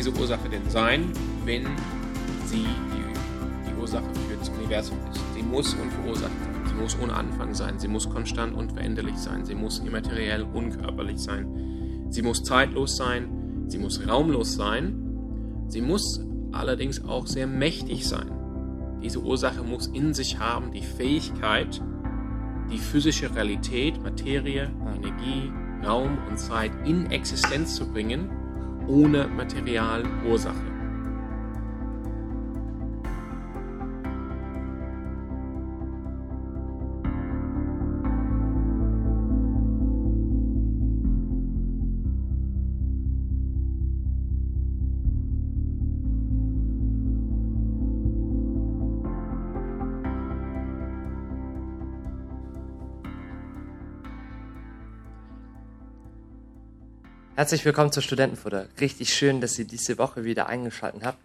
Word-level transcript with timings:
diese 0.00 0.18
Ursache 0.18 0.48
denn 0.48 0.70
sein, 0.70 1.12
wenn 1.44 1.66
sie 2.46 2.64
die, 2.64 3.68
die 3.68 3.78
Ursache 3.78 4.06
für 4.26 4.36
das 4.38 4.48
Universum 4.48 4.96
ist? 5.12 5.20
Sie 5.34 5.42
muss 5.42 5.74
unverursacht 5.74 6.32
sein, 6.42 6.64
sie 6.66 6.74
muss 6.74 6.96
ohne 7.02 7.12
Anfang 7.12 7.52
sein, 7.52 7.78
sie 7.78 7.88
muss 7.88 8.08
konstant 8.08 8.54
und 8.54 8.72
veränderlich 8.72 9.18
sein, 9.18 9.44
sie 9.44 9.54
muss 9.54 9.80
immateriell, 9.80 10.44
unkörperlich 10.54 11.18
sein, 11.18 12.06
sie 12.08 12.22
muss 12.22 12.42
zeitlos 12.42 12.96
sein, 12.96 13.66
sie 13.66 13.76
muss 13.76 14.08
raumlos 14.08 14.54
sein, 14.54 15.66
sie 15.68 15.82
muss 15.82 16.24
allerdings 16.52 17.04
auch 17.04 17.26
sehr 17.26 17.46
mächtig 17.46 18.08
sein. 18.08 18.32
Diese 19.02 19.20
Ursache 19.20 19.62
muss 19.62 19.86
in 19.88 20.14
sich 20.14 20.38
haben 20.38 20.72
die 20.72 20.82
Fähigkeit, 20.82 21.82
die 22.72 22.78
physische 22.78 23.34
Realität, 23.34 24.02
Materie, 24.02 24.70
Energie, 24.96 25.52
Raum 25.84 26.16
und 26.26 26.38
Zeit 26.38 26.70
in 26.86 27.10
Existenz 27.10 27.74
zu 27.74 27.86
bringen, 27.86 28.39
ohne 28.90 29.28
Materialursache. 29.28 30.69
Herzlich 57.40 57.64
willkommen 57.64 57.90
zur 57.90 58.02
Studentenfutter. 58.02 58.68
Richtig 58.82 59.14
schön, 59.14 59.40
dass 59.40 59.58
ihr 59.58 59.64
diese 59.64 59.96
Woche 59.96 60.24
wieder 60.24 60.48
eingeschaltet 60.48 61.04
habt. 61.04 61.16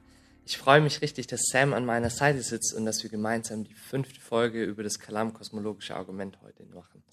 Ich 0.45 0.57
freue 0.57 0.79
mich 0.79 1.01
richtig, 1.01 1.27
dass 1.27 1.41
Sam 1.51 1.73
an 1.73 1.85
meiner 1.85 2.09
Seite 2.09 2.41
sitzt 2.41 2.73
und 2.73 2.85
dass 2.85 3.03
wir 3.03 3.09
gemeinsam 3.09 3.65
die 3.65 3.73
fünfte 3.73 4.21
Folge 4.21 4.63
über 4.63 4.81
das 4.81 4.97
Kalam-kosmologische 4.97 5.93
Argument 5.93 6.37
heute 6.41 6.63
machen. 6.73 7.03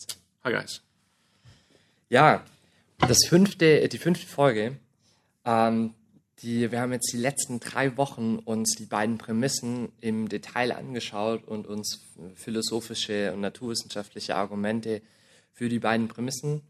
Hi 0.44 0.52
guys. 0.52 0.82
Ja, 2.10 2.44
das 2.98 3.26
fünfte, 3.26 3.88
die 3.88 3.98
fünfte 3.98 4.28
Folge. 4.28 4.76
Ähm, 5.44 5.94
die, 6.38 6.70
wir 6.70 6.80
haben 6.80 6.92
jetzt 6.92 7.12
die 7.12 7.18
letzten 7.18 7.58
drei 7.58 7.96
Wochen 7.96 8.38
uns 8.38 8.76
die 8.76 8.86
beiden 8.86 9.18
Prämissen 9.18 9.90
im 10.00 10.28
Detail 10.28 10.70
angeschaut 10.70 11.42
und 11.48 11.66
uns 11.66 12.02
philosophische 12.36 13.32
und 13.32 13.40
naturwissenschaftliche 13.40 14.36
Argumente 14.36 15.02
für 15.52 15.68
die 15.68 15.80
beiden 15.80 16.06
Prämissen 16.06 16.62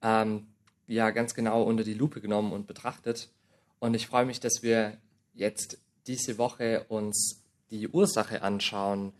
ähm, 0.00 0.46
ja 0.86 1.10
ganz 1.10 1.34
genau 1.34 1.62
unter 1.62 1.84
die 1.84 1.94
Lupe 1.94 2.20
genommen 2.20 2.52
und 2.52 2.66
betrachtet. 2.66 3.30
Und 3.78 3.94
ich 3.94 4.06
freue 4.06 4.26
mich, 4.26 4.40
dass 4.40 4.62
wir 4.62 4.98
jetzt 5.34 5.78
diese 6.06 6.38
Woche 6.38 6.84
uns 6.88 7.42
die 7.70 7.88
Ursache 7.88 8.42
anschauen, 8.42 9.12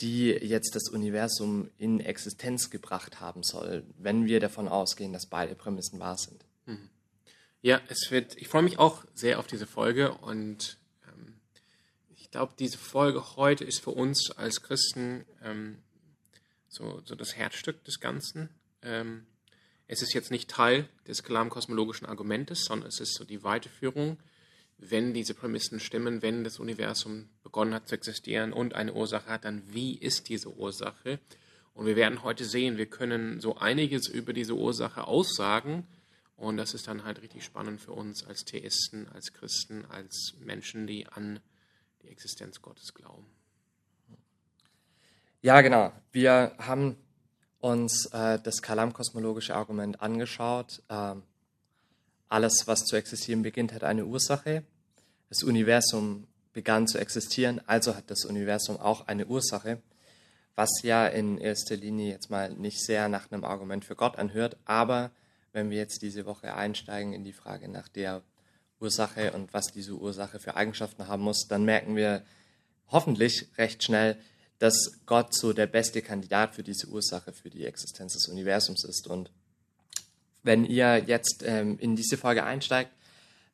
die 0.00 0.30
jetzt 0.30 0.74
das 0.74 0.88
Universum 0.88 1.70
in 1.78 2.00
Existenz 2.00 2.70
gebracht 2.70 3.20
haben 3.20 3.42
soll, 3.42 3.84
wenn 3.98 4.26
wir 4.26 4.40
davon 4.40 4.68
ausgehen, 4.68 5.12
dass 5.12 5.26
beide 5.26 5.54
Prämissen 5.54 6.00
wahr 6.00 6.18
sind. 6.18 6.44
Mhm. 6.66 6.88
Ja, 7.60 7.80
es 7.88 8.10
wird, 8.10 8.36
ich 8.36 8.48
freue 8.48 8.62
mich 8.62 8.78
auch 8.78 9.04
sehr 9.14 9.38
auf 9.38 9.46
diese 9.46 9.66
Folge 9.66 10.12
und 10.14 10.78
ähm, 11.06 11.34
ich 12.16 12.30
glaube, 12.30 12.54
diese 12.58 12.78
Folge 12.78 13.36
heute 13.36 13.64
ist 13.64 13.80
für 13.80 13.90
uns 13.90 14.32
als 14.32 14.62
Christen 14.62 15.24
ähm, 15.44 15.78
so, 16.68 17.02
so 17.04 17.14
das 17.14 17.36
Herzstück 17.36 17.84
des 17.84 18.00
Ganzen. 18.00 18.48
Ähm, 18.82 19.26
es 19.92 20.00
ist 20.00 20.14
jetzt 20.14 20.30
nicht 20.30 20.48
Teil 20.48 20.88
des 21.06 21.22
kalam-kosmologischen 21.22 22.06
Argumentes, 22.06 22.64
sondern 22.64 22.88
es 22.88 22.98
ist 22.98 23.14
so 23.14 23.24
die 23.24 23.44
Weiterführung, 23.44 24.16
wenn 24.78 25.12
diese 25.12 25.34
Prämissen 25.34 25.80
stimmen, 25.80 26.22
wenn 26.22 26.44
das 26.44 26.58
Universum 26.58 27.28
begonnen 27.42 27.74
hat 27.74 27.88
zu 27.88 27.94
existieren 27.94 28.54
und 28.54 28.74
eine 28.74 28.94
Ursache 28.94 29.26
hat, 29.26 29.44
dann 29.44 29.62
wie 29.70 29.98
ist 29.98 30.30
diese 30.30 30.48
Ursache? 30.48 31.18
Und 31.74 31.84
wir 31.84 31.94
werden 31.94 32.22
heute 32.22 32.46
sehen, 32.46 32.78
wir 32.78 32.86
können 32.86 33.42
so 33.42 33.58
einiges 33.58 34.08
über 34.08 34.32
diese 34.32 34.54
Ursache 34.54 35.06
aussagen. 35.06 35.86
Und 36.36 36.56
das 36.56 36.72
ist 36.72 36.88
dann 36.88 37.04
halt 37.04 37.20
richtig 37.20 37.44
spannend 37.44 37.78
für 37.78 37.92
uns 37.92 38.24
als 38.24 38.46
Theisten, 38.46 39.08
als 39.08 39.34
Christen, 39.34 39.84
als 39.90 40.32
Menschen, 40.40 40.86
die 40.86 41.06
an 41.06 41.38
die 42.00 42.08
Existenz 42.08 42.62
Gottes 42.62 42.94
glauben. 42.94 43.26
Ja, 45.42 45.60
genau. 45.60 45.92
Wir 46.12 46.54
haben 46.56 46.96
uns 47.62 48.06
äh, 48.06 48.40
das 48.42 48.60
Kalam-kosmologische 48.60 49.54
Argument 49.54 50.02
angeschaut. 50.02 50.82
Ähm, 50.90 51.22
alles, 52.28 52.66
was 52.66 52.84
zu 52.84 52.96
existieren 52.96 53.42
beginnt, 53.42 53.72
hat 53.72 53.84
eine 53.84 54.04
Ursache. 54.04 54.64
Das 55.28 55.44
Universum 55.44 56.26
begann 56.52 56.88
zu 56.88 56.98
existieren, 56.98 57.60
also 57.66 57.94
hat 57.94 58.10
das 58.10 58.24
Universum 58.24 58.78
auch 58.78 59.06
eine 59.06 59.26
Ursache, 59.26 59.80
was 60.56 60.82
ja 60.82 61.06
in 61.06 61.38
erster 61.38 61.76
Linie 61.76 62.10
jetzt 62.10 62.30
mal 62.30 62.52
nicht 62.52 62.84
sehr 62.84 63.08
nach 63.08 63.30
einem 63.30 63.44
Argument 63.44 63.84
für 63.84 63.94
Gott 63.94 64.18
anhört, 64.18 64.56
aber 64.64 65.12
wenn 65.52 65.70
wir 65.70 65.78
jetzt 65.78 66.02
diese 66.02 66.26
Woche 66.26 66.54
einsteigen 66.54 67.12
in 67.12 67.24
die 67.24 67.32
Frage 67.32 67.68
nach 67.68 67.88
der 67.88 68.22
Ursache 68.80 69.32
und 69.32 69.54
was 69.54 69.68
diese 69.68 69.94
Ursache 69.94 70.40
für 70.40 70.56
Eigenschaften 70.56 71.06
haben 71.06 71.22
muss, 71.22 71.46
dann 71.48 71.64
merken 71.64 71.94
wir 71.94 72.24
hoffentlich 72.88 73.48
recht 73.56 73.82
schnell, 73.84 74.18
dass 74.62 75.04
Gott 75.06 75.34
so 75.34 75.52
der 75.52 75.66
beste 75.66 76.02
Kandidat 76.02 76.54
für 76.54 76.62
diese 76.62 76.86
Ursache, 76.86 77.32
für 77.32 77.50
die 77.50 77.66
Existenz 77.66 78.12
des 78.12 78.28
Universums 78.28 78.84
ist. 78.84 79.08
Und 79.08 79.32
wenn 80.44 80.64
ihr 80.64 80.98
jetzt 80.98 81.42
ähm, 81.44 81.80
in 81.80 81.96
diese 81.96 82.16
Folge 82.16 82.44
einsteigt, 82.44 82.92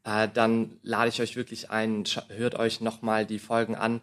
äh, 0.04 0.28
dann 0.28 0.78
lade 0.82 1.08
ich 1.08 1.22
euch 1.22 1.34
wirklich 1.34 1.70
ein, 1.70 2.04
hört 2.28 2.56
euch 2.56 2.82
nochmal 2.82 3.24
die 3.24 3.38
Folgen 3.38 3.74
an. 3.74 4.02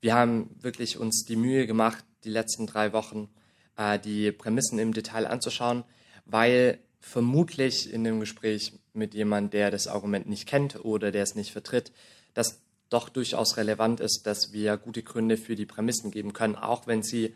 Wir 0.00 0.14
haben 0.14 0.54
wirklich 0.60 0.98
uns 0.98 1.24
die 1.24 1.34
Mühe 1.34 1.66
gemacht, 1.66 2.04
die 2.22 2.30
letzten 2.30 2.68
drei 2.68 2.92
Wochen 2.92 3.28
äh, 3.76 3.98
die 3.98 4.30
Prämissen 4.30 4.78
im 4.78 4.92
Detail 4.92 5.26
anzuschauen, 5.26 5.82
weil 6.26 6.78
vermutlich 7.00 7.92
in 7.92 8.04
dem 8.04 8.20
Gespräch 8.20 8.72
mit 8.92 9.14
jemandem, 9.14 9.50
der 9.50 9.72
das 9.72 9.88
Argument 9.88 10.28
nicht 10.28 10.46
kennt 10.46 10.84
oder 10.84 11.10
der 11.10 11.24
es 11.24 11.34
nicht 11.34 11.50
vertritt, 11.50 11.90
dass 12.34 12.60
doch 12.88 13.08
durchaus 13.08 13.56
relevant 13.56 14.00
ist, 14.00 14.26
dass 14.26 14.52
wir 14.52 14.76
gute 14.76 15.02
Gründe 15.02 15.36
für 15.36 15.56
die 15.56 15.66
Prämissen 15.66 16.10
geben 16.10 16.32
können, 16.32 16.56
auch 16.56 16.86
wenn 16.86 17.02
sie, 17.02 17.34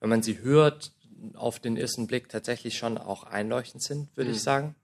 wenn 0.00 0.10
man 0.10 0.22
sie 0.22 0.40
hört, 0.40 0.92
auf 1.34 1.58
den 1.58 1.76
ersten 1.76 2.06
Blick 2.06 2.28
tatsächlich 2.28 2.78
schon 2.78 2.98
auch 2.98 3.24
einleuchtend 3.24 3.82
sind, 3.82 4.14
würde 4.16 4.30
mhm. 4.30 4.36
ich 4.36 4.42
sagen. 4.42 4.74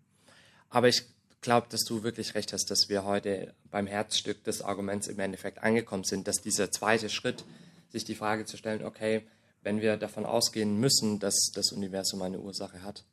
Aber 0.70 0.88
ich 0.88 1.02
glaube, 1.40 1.68
dass 1.70 1.84
du 1.84 2.02
wirklich 2.02 2.34
recht 2.34 2.52
hast, 2.52 2.70
dass 2.70 2.88
wir 2.88 3.04
heute 3.04 3.54
beim 3.70 3.86
Herzstück 3.86 4.42
des 4.44 4.62
Arguments 4.62 5.06
im 5.06 5.18
Endeffekt 5.20 5.62
angekommen 5.62 6.04
sind, 6.04 6.28
dass 6.28 6.42
dieser 6.42 6.70
zweite 6.70 7.08
Schritt, 7.08 7.44
sich 7.88 8.04
die 8.04 8.14
Frage 8.14 8.44
zu 8.44 8.56
stellen, 8.56 8.84
okay, 8.84 9.26
wenn 9.62 9.80
wir 9.80 9.96
davon 9.96 10.26
ausgehen 10.26 10.78
müssen, 10.78 11.18
dass 11.18 11.50
das 11.54 11.72
Universum 11.72 12.22
eine 12.22 12.40
Ursache 12.40 12.82
hat, 12.82 13.04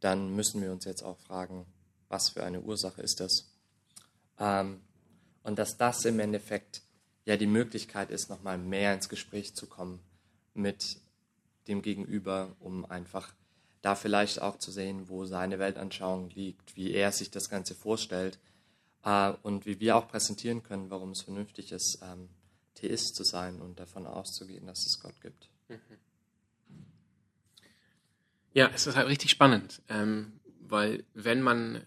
dann 0.00 0.34
müssen 0.34 0.62
wir 0.62 0.70
uns 0.72 0.84
jetzt 0.84 1.02
auch 1.02 1.18
fragen, 1.18 1.66
was 2.08 2.30
für 2.30 2.44
eine 2.44 2.60
Ursache 2.60 3.02
ist 3.02 3.20
das? 3.20 3.48
Ähm, 4.38 4.80
und 5.44 5.58
dass 5.58 5.76
das 5.76 6.04
im 6.04 6.18
Endeffekt 6.18 6.82
ja 7.24 7.36
die 7.36 7.46
Möglichkeit 7.46 8.10
ist, 8.10 8.28
nochmal 8.28 8.58
mehr 8.58 8.92
ins 8.92 9.08
Gespräch 9.08 9.54
zu 9.54 9.66
kommen 9.66 10.00
mit 10.54 10.98
dem 11.68 11.82
Gegenüber, 11.82 12.56
um 12.58 12.84
einfach 12.84 13.32
da 13.82 13.94
vielleicht 13.94 14.40
auch 14.40 14.58
zu 14.58 14.72
sehen, 14.72 15.08
wo 15.08 15.24
seine 15.26 15.58
Weltanschauung 15.58 16.30
liegt, 16.30 16.74
wie 16.76 16.92
er 16.92 17.12
sich 17.12 17.30
das 17.30 17.48
Ganze 17.48 17.74
vorstellt 17.74 18.38
äh, 19.04 19.32
und 19.42 19.66
wie 19.66 19.78
wir 19.80 19.96
auch 19.96 20.08
präsentieren 20.08 20.62
können, 20.62 20.90
warum 20.90 21.10
es 21.10 21.22
vernünftig 21.22 21.70
ist, 21.72 22.00
ähm, 22.02 22.28
Theist 22.74 23.14
zu 23.14 23.24
sein 23.24 23.60
und 23.60 23.78
davon 23.78 24.06
auszugehen, 24.06 24.66
dass 24.66 24.86
es 24.86 24.98
Gott 25.00 25.20
gibt. 25.20 25.48
Ja, 28.52 28.70
es 28.72 28.86
ist 28.86 28.94
halt 28.94 29.08
richtig 29.08 29.32
spannend, 29.32 29.82
ähm, 29.88 30.40
weil 30.60 31.04
wenn 31.12 31.42
man 31.42 31.84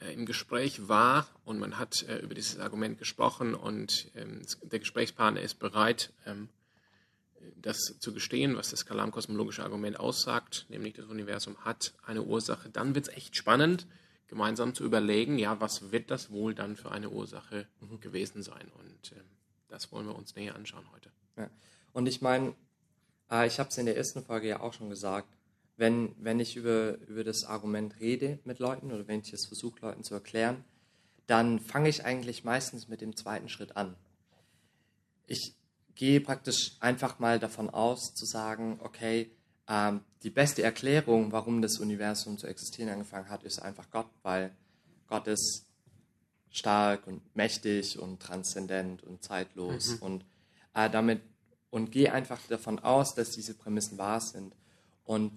im 0.00 0.26
Gespräch 0.26 0.88
war 0.88 1.26
und 1.44 1.58
man 1.58 1.78
hat 1.78 2.02
äh, 2.08 2.18
über 2.18 2.34
dieses 2.34 2.58
Argument 2.58 2.98
gesprochen 2.98 3.54
und 3.54 4.10
ähm, 4.14 4.42
der 4.62 4.78
Gesprächspartner 4.78 5.40
ist 5.40 5.58
bereit, 5.58 6.12
ähm, 6.26 6.48
das 7.56 7.96
zu 7.98 8.12
gestehen, 8.12 8.56
was 8.56 8.70
das 8.70 8.86
Kalam-kosmologische 8.86 9.62
Argument 9.62 9.98
aussagt, 9.98 10.66
nämlich 10.68 10.94
das 10.94 11.06
Universum 11.06 11.56
hat 11.64 11.94
eine 12.04 12.22
Ursache, 12.22 12.70
dann 12.70 12.94
wird 12.94 13.08
es 13.08 13.14
echt 13.14 13.36
spannend, 13.36 13.86
gemeinsam 14.26 14.74
zu 14.74 14.84
überlegen, 14.84 15.38
ja, 15.38 15.60
was 15.60 15.92
wird 15.92 16.10
das 16.10 16.30
wohl 16.30 16.54
dann 16.54 16.76
für 16.76 16.90
eine 16.90 17.10
Ursache 17.10 17.66
mhm. 17.80 18.00
gewesen 18.00 18.42
sein? 18.42 18.70
Und 18.78 19.12
äh, 19.12 19.20
das 19.68 19.92
wollen 19.92 20.06
wir 20.06 20.16
uns 20.16 20.34
näher 20.34 20.54
anschauen 20.54 20.84
heute. 20.92 21.10
Ja. 21.36 21.50
Und 21.92 22.06
ich 22.06 22.22
meine, 22.22 22.54
äh, 23.30 23.46
ich 23.46 23.58
habe 23.58 23.68
es 23.68 23.78
in 23.78 23.86
der 23.86 23.96
ersten 23.96 24.24
Folge 24.24 24.48
ja 24.48 24.60
auch 24.60 24.72
schon 24.72 24.90
gesagt, 24.90 25.28
wenn, 25.76 26.14
wenn 26.18 26.40
ich 26.40 26.56
über, 26.56 26.98
über 27.08 27.24
das 27.24 27.44
Argument 27.44 27.98
rede 28.00 28.38
mit 28.44 28.58
Leuten 28.58 28.92
oder 28.92 29.08
wenn 29.08 29.20
ich 29.20 29.32
es 29.32 29.46
versuche, 29.46 29.80
Leuten 29.80 30.04
zu 30.04 30.14
erklären, 30.14 30.64
dann 31.26 31.58
fange 31.58 31.88
ich 31.88 32.04
eigentlich 32.04 32.44
meistens 32.44 32.88
mit 32.88 33.00
dem 33.00 33.16
zweiten 33.16 33.48
Schritt 33.48 33.76
an. 33.76 33.96
Ich 35.26 35.54
gehe 35.94 36.20
praktisch 36.20 36.76
einfach 36.80 37.18
mal 37.18 37.38
davon 37.38 37.70
aus, 37.70 38.14
zu 38.14 38.26
sagen, 38.26 38.78
okay, 38.82 39.30
ähm, 39.68 40.00
die 40.22 40.30
beste 40.30 40.62
Erklärung, 40.62 41.32
warum 41.32 41.62
das 41.62 41.78
Universum 41.78 42.38
zu 42.38 42.46
existieren 42.46 42.90
angefangen 42.90 43.28
hat, 43.28 43.42
ist 43.44 43.60
einfach 43.60 43.90
Gott, 43.90 44.08
weil 44.22 44.54
Gott 45.06 45.26
ist 45.26 45.66
stark 46.50 47.06
und 47.06 47.34
mächtig 47.34 47.98
und 47.98 48.20
transzendent 48.20 49.02
und 49.02 49.22
zeitlos 49.22 49.94
und 50.00 50.24
äh, 50.74 50.88
damit 50.90 51.20
und 51.70 51.90
gehe 51.90 52.12
einfach 52.12 52.40
davon 52.48 52.78
aus, 52.78 53.14
dass 53.14 53.32
diese 53.32 53.54
Prämissen 53.54 53.98
wahr 53.98 54.20
sind 54.20 54.54
und 55.04 55.32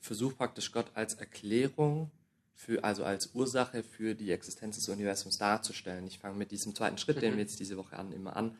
versuche 0.00 0.34
praktisch 0.34 0.72
Gott 0.72 0.90
als 0.94 1.14
Erklärung 1.14 2.10
für, 2.54 2.84
also 2.84 3.04
als 3.04 3.30
Ursache 3.34 3.82
für 3.82 4.14
die 4.14 4.30
Existenz 4.32 4.76
des 4.76 4.88
Universums 4.88 5.38
darzustellen. 5.38 6.06
Ich 6.06 6.18
fange 6.18 6.36
mit 6.36 6.50
diesem 6.50 6.74
zweiten 6.74 6.98
Schritt, 6.98 7.22
den 7.22 7.34
wir 7.34 7.40
jetzt 7.42 7.60
diese 7.60 7.76
Woche 7.76 7.96
an, 7.96 8.12
immer 8.12 8.36
an. 8.36 8.56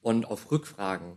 Und 0.00 0.26
auf 0.26 0.50
Rückfragen 0.50 1.16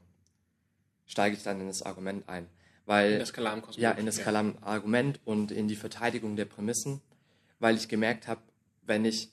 steige 1.06 1.36
ich 1.36 1.44
dann 1.44 1.62
in 1.62 1.68
das 1.68 1.84
Argument 1.84 2.28
ein. 2.30 2.48
Weil, 2.86 3.14
In 3.14 3.20
das 3.20 3.34
Kalam-Kosmologische, 3.34 3.82
Ja, 3.82 3.92
in 3.92 4.06
das. 4.06 4.20
Kalam-Argument 4.20 5.20
und 5.26 5.52
in 5.52 5.68
die 5.68 5.76
Verteidigung 5.76 6.36
der 6.36 6.46
Prämissen, 6.46 7.02
weil 7.60 7.76
ich 7.76 7.88
gemerkt 7.88 8.28
habe, 8.28 8.42
wenn 8.84 9.06
ich 9.06 9.30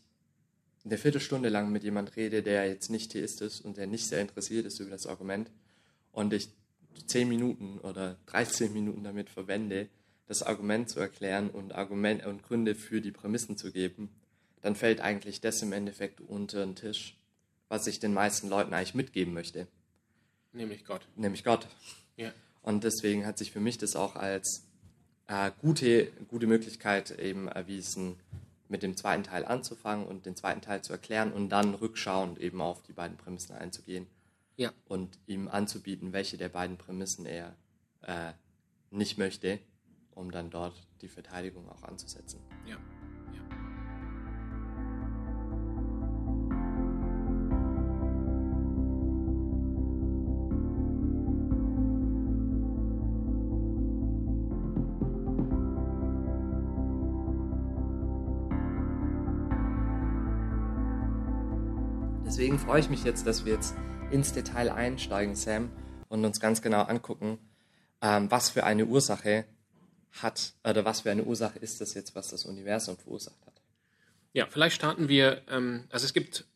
eine 0.84 0.98
Viertelstunde 0.98 1.48
lang 1.48 1.70
mit 1.70 1.84
jemand 1.84 2.16
rede, 2.16 2.42
der 2.42 2.66
jetzt 2.66 2.90
nicht 2.90 3.12
Theist 3.12 3.40
ist 3.42 3.60
und 3.60 3.76
der 3.76 3.86
nicht 3.86 4.06
sehr 4.06 4.20
interessiert 4.20 4.66
ist 4.66 4.80
über 4.80 4.90
das 4.90 5.06
Argument 5.06 5.50
und 6.12 6.32
ich 6.32 6.48
zehn 7.06 7.28
Minuten 7.28 7.78
oder 7.80 8.16
13 8.26 8.72
Minuten 8.72 9.04
damit 9.04 9.30
verwende, 9.30 9.88
das 10.32 10.42
Argument 10.42 10.88
zu 10.88 10.98
erklären 10.98 11.50
und 11.50 11.74
Argumente 11.74 12.26
und 12.28 12.42
Gründe 12.42 12.74
für 12.74 13.00
die 13.02 13.12
Prämissen 13.12 13.58
zu 13.58 13.70
geben, 13.70 14.08
dann 14.62 14.74
fällt 14.76 15.00
eigentlich 15.02 15.40
das 15.42 15.60
im 15.60 15.72
Endeffekt 15.72 16.20
unter 16.22 16.64
den 16.64 16.74
Tisch, 16.74 17.16
was 17.68 17.86
ich 17.86 18.00
den 18.00 18.14
meisten 18.14 18.48
Leuten 18.48 18.72
eigentlich 18.72 18.94
mitgeben 18.94 19.34
möchte, 19.34 19.66
Nämlich 20.52 20.84
Gott. 20.84 21.06
nämlich 21.16 21.44
Gott. 21.44 21.66
Ja. 22.16 22.32
Und 22.62 22.84
deswegen 22.84 23.26
hat 23.26 23.36
sich 23.38 23.52
für 23.52 23.60
mich 23.60 23.76
das 23.76 23.94
auch 23.94 24.16
als 24.16 24.64
äh, 25.26 25.50
gute, 25.60 26.06
gute 26.28 26.46
Möglichkeit 26.46 27.10
eben 27.18 27.48
erwiesen, 27.48 28.16
mit 28.68 28.82
dem 28.82 28.96
zweiten 28.96 29.24
Teil 29.24 29.44
anzufangen 29.44 30.06
und 30.06 30.24
den 30.24 30.34
zweiten 30.36 30.62
Teil 30.62 30.82
zu 30.82 30.92
erklären 30.94 31.32
und 31.32 31.50
dann 31.50 31.74
rückschauend 31.74 32.38
eben 32.38 32.62
auf 32.62 32.82
die 32.82 32.92
beiden 32.94 33.18
Prämissen 33.18 33.54
einzugehen 33.54 34.06
Ja. 34.56 34.72
und 34.88 35.18
ihm 35.26 35.48
anzubieten, 35.48 36.14
welche 36.14 36.38
der 36.38 36.48
beiden 36.48 36.78
Prämissen 36.78 37.26
er 37.26 37.54
äh, 38.02 38.32
nicht 38.90 39.18
möchte, 39.18 39.58
um 40.14 40.30
dann 40.30 40.50
dort 40.50 40.74
die 41.00 41.08
Verteidigung 41.08 41.68
auch 41.68 41.82
anzusetzen. 41.82 42.40
Ja. 42.66 42.76
ja. 42.76 43.40
Deswegen 62.24 62.58
freue 62.58 62.80
ich 62.80 62.88
mich 62.88 63.04
jetzt, 63.04 63.26
dass 63.26 63.44
wir 63.44 63.54
jetzt 63.54 63.74
ins 64.10 64.32
Detail 64.32 64.70
einsteigen, 64.70 65.34
Sam, 65.34 65.70
und 66.08 66.24
uns 66.24 66.40
ganz 66.40 66.62
genau 66.62 66.82
angucken, 66.82 67.38
ähm, 68.02 68.30
was 68.30 68.50
für 68.50 68.64
eine 68.64 68.86
Ursache 68.86 69.46
hat, 70.20 70.52
oder 70.64 70.84
was 70.84 71.02
für 71.02 71.10
eine 71.10 71.24
Ursache 71.24 71.58
ist 71.58 71.80
das 71.80 71.94
jetzt, 71.94 72.14
was 72.14 72.28
das 72.28 72.44
Universum 72.44 72.96
verursacht 72.96 73.40
hat. 73.46 73.60
Ja, 74.32 74.46
vielleicht 74.46 74.76
starten 74.76 75.08
wir, 75.08 75.42
ähm, 75.48 75.84
also 75.90 76.04
es 76.04 76.12
gibt 76.12 76.46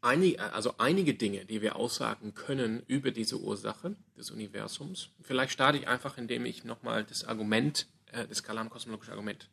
einige, 0.00 0.52
also 0.52 0.74
einige 0.78 1.14
Dinge, 1.14 1.44
die 1.44 1.62
wir 1.62 1.76
aussagen 1.76 2.34
können 2.34 2.82
über 2.86 3.10
diese 3.10 3.38
Ursache 3.38 3.96
des 4.16 4.30
Universums. 4.30 5.10
Vielleicht 5.22 5.52
starte 5.52 5.78
ich 5.78 5.88
einfach, 5.88 6.18
indem 6.18 6.46
ich 6.46 6.64
nochmal 6.64 7.04
das 7.04 7.24
Argument, 7.24 7.86
äh, 8.12 8.26
das 8.26 8.42
Kalam-kosmologische 8.42 9.12
Argument 9.12 9.48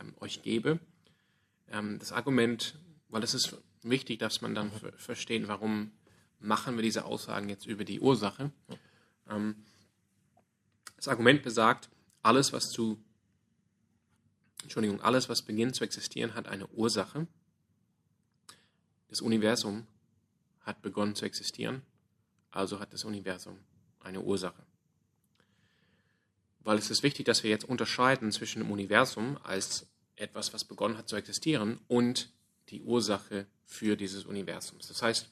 ähm, 0.00 0.14
euch 0.20 0.42
gebe. 0.42 0.78
Ähm, 1.70 1.98
das 1.98 2.12
Argument, 2.12 2.78
weil 3.08 3.22
es 3.22 3.34
ist 3.34 3.56
wichtig, 3.82 4.18
dass 4.18 4.40
man 4.40 4.54
dann 4.54 4.72
ver 4.72 4.92
verstehen, 4.92 5.48
warum 5.48 5.92
machen 6.40 6.76
wir 6.76 6.82
diese 6.82 7.04
Aussagen 7.04 7.48
jetzt 7.48 7.66
über 7.66 7.84
die 7.84 8.00
Ursache. 8.00 8.50
Ähm, 9.30 9.56
das 10.96 11.08
Argument 11.08 11.42
besagt, 11.42 11.88
alles, 12.24 12.52
was 12.52 12.70
zu 12.70 12.98
Entschuldigung, 14.64 15.00
alles, 15.02 15.28
was 15.28 15.42
beginnt 15.42 15.76
zu 15.76 15.84
existieren, 15.84 16.34
hat 16.34 16.48
eine 16.48 16.66
Ursache. 16.68 17.26
Das 19.08 19.20
Universum 19.20 19.86
hat 20.62 20.80
begonnen 20.82 21.14
zu 21.14 21.26
existieren, 21.26 21.82
also 22.50 22.80
hat 22.80 22.92
das 22.92 23.04
Universum 23.04 23.58
eine 24.00 24.22
Ursache. 24.22 24.62
Weil 26.60 26.78
es 26.78 26.90
ist 26.90 27.02
wichtig, 27.02 27.26
dass 27.26 27.42
wir 27.42 27.50
jetzt 27.50 27.66
unterscheiden 27.66 28.32
zwischen 28.32 28.60
dem 28.60 28.70
Universum 28.70 29.38
als 29.42 29.86
etwas, 30.16 30.54
was 30.54 30.64
begonnen 30.64 30.96
hat 30.96 31.08
zu 31.08 31.16
existieren, 31.16 31.78
und 31.86 32.30
die 32.70 32.80
Ursache 32.80 33.46
für 33.66 33.96
dieses 33.96 34.24
Universums. 34.24 34.88
Das 34.88 35.02
heißt, 35.02 35.30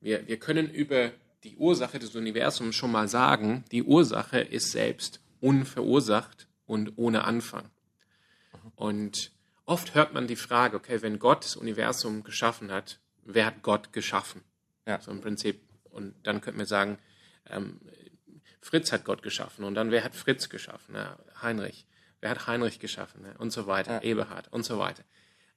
wir, 0.00 0.26
wir 0.26 0.38
können 0.38 0.70
über 0.70 1.12
die 1.44 1.56
Ursache 1.56 1.98
des 1.98 2.14
Universums 2.14 2.74
schon 2.74 2.92
mal 2.92 3.08
sagen, 3.08 3.64
die 3.70 3.82
Ursache 3.82 4.40
ist 4.40 4.70
selbst 4.70 5.20
unverursacht 5.40 6.48
und 6.66 6.92
ohne 6.96 7.24
Anfang. 7.24 7.70
Und 8.76 9.32
oft 9.64 9.94
hört 9.94 10.14
man 10.14 10.26
die 10.26 10.36
Frage, 10.36 10.76
okay, 10.76 11.02
wenn 11.02 11.18
Gott 11.18 11.44
das 11.44 11.56
Universum 11.56 12.22
geschaffen 12.22 12.70
hat, 12.70 13.00
wer 13.24 13.46
hat 13.46 13.62
Gott 13.62 13.92
geschaffen? 13.92 14.42
Ja. 14.86 15.00
So 15.00 15.10
im 15.10 15.20
Prinzip. 15.20 15.60
Und 15.84 16.14
dann 16.24 16.40
könnten 16.40 16.58
wir 16.58 16.66
sagen, 16.66 16.98
ähm, 17.48 17.80
Fritz 18.60 18.92
hat 18.92 19.04
Gott 19.04 19.22
geschaffen. 19.22 19.64
Und 19.64 19.74
dann, 19.74 19.90
wer 19.90 20.04
hat 20.04 20.14
Fritz 20.14 20.48
geschaffen? 20.48 20.94
Ja, 20.94 21.18
Heinrich. 21.42 21.86
Wer 22.20 22.30
hat 22.30 22.46
Heinrich 22.46 22.78
geschaffen? 22.78 23.24
Ja, 23.24 23.36
und 23.38 23.50
so 23.50 23.66
weiter. 23.66 24.02
Eberhard 24.02 24.52
und 24.52 24.64
so 24.64 24.78
weiter. 24.78 25.04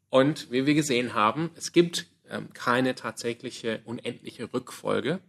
Und 0.10 0.52
wie 0.52 0.66
wir 0.66 0.74
gesehen 0.74 1.14
haben, 1.14 1.52
es 1.56 1.72
gibt 1.72 2.08
ähm, 2.30 2.54
keine 2.54 2.96
tatsächliche 2.96 3.82
unendliche 3.86 4.54
Rückfolge 4.54 5.20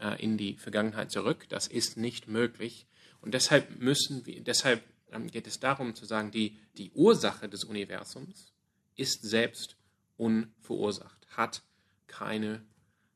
äh, 0.00 0.22
in 0.22 0.36
die 0.36 0.56
Vergangenheit 0.56 1.10
zurück. 1.10 1.46
Das 1.48 1.66
ist 1.66 1.96
nicht 1.96 2.26
möglich. 2.26 2.86
Und 3.24 3.32
deshalb 3.32 3.80
müssen 3.80 4.26
wir, 4.26 4.42
deshalb 4.42 4.82
ähm, 5.10 5.28
geht 5.28 5.46
es 5.46 5.58
darum 5.58 5.94
zu 5.94 6.04
sagen, 6.04 6.30
die, 6.30 6.58
die 6.76 6.90
Ursache 6.92 7.48
des 7.48 7.64
Universums 7.64 8.52
ist 8.96 9.22
selbst 9.22 9.76
unverursacht, 10.18 11.26
hat 11.30 11.62
keine, 12.06 12.62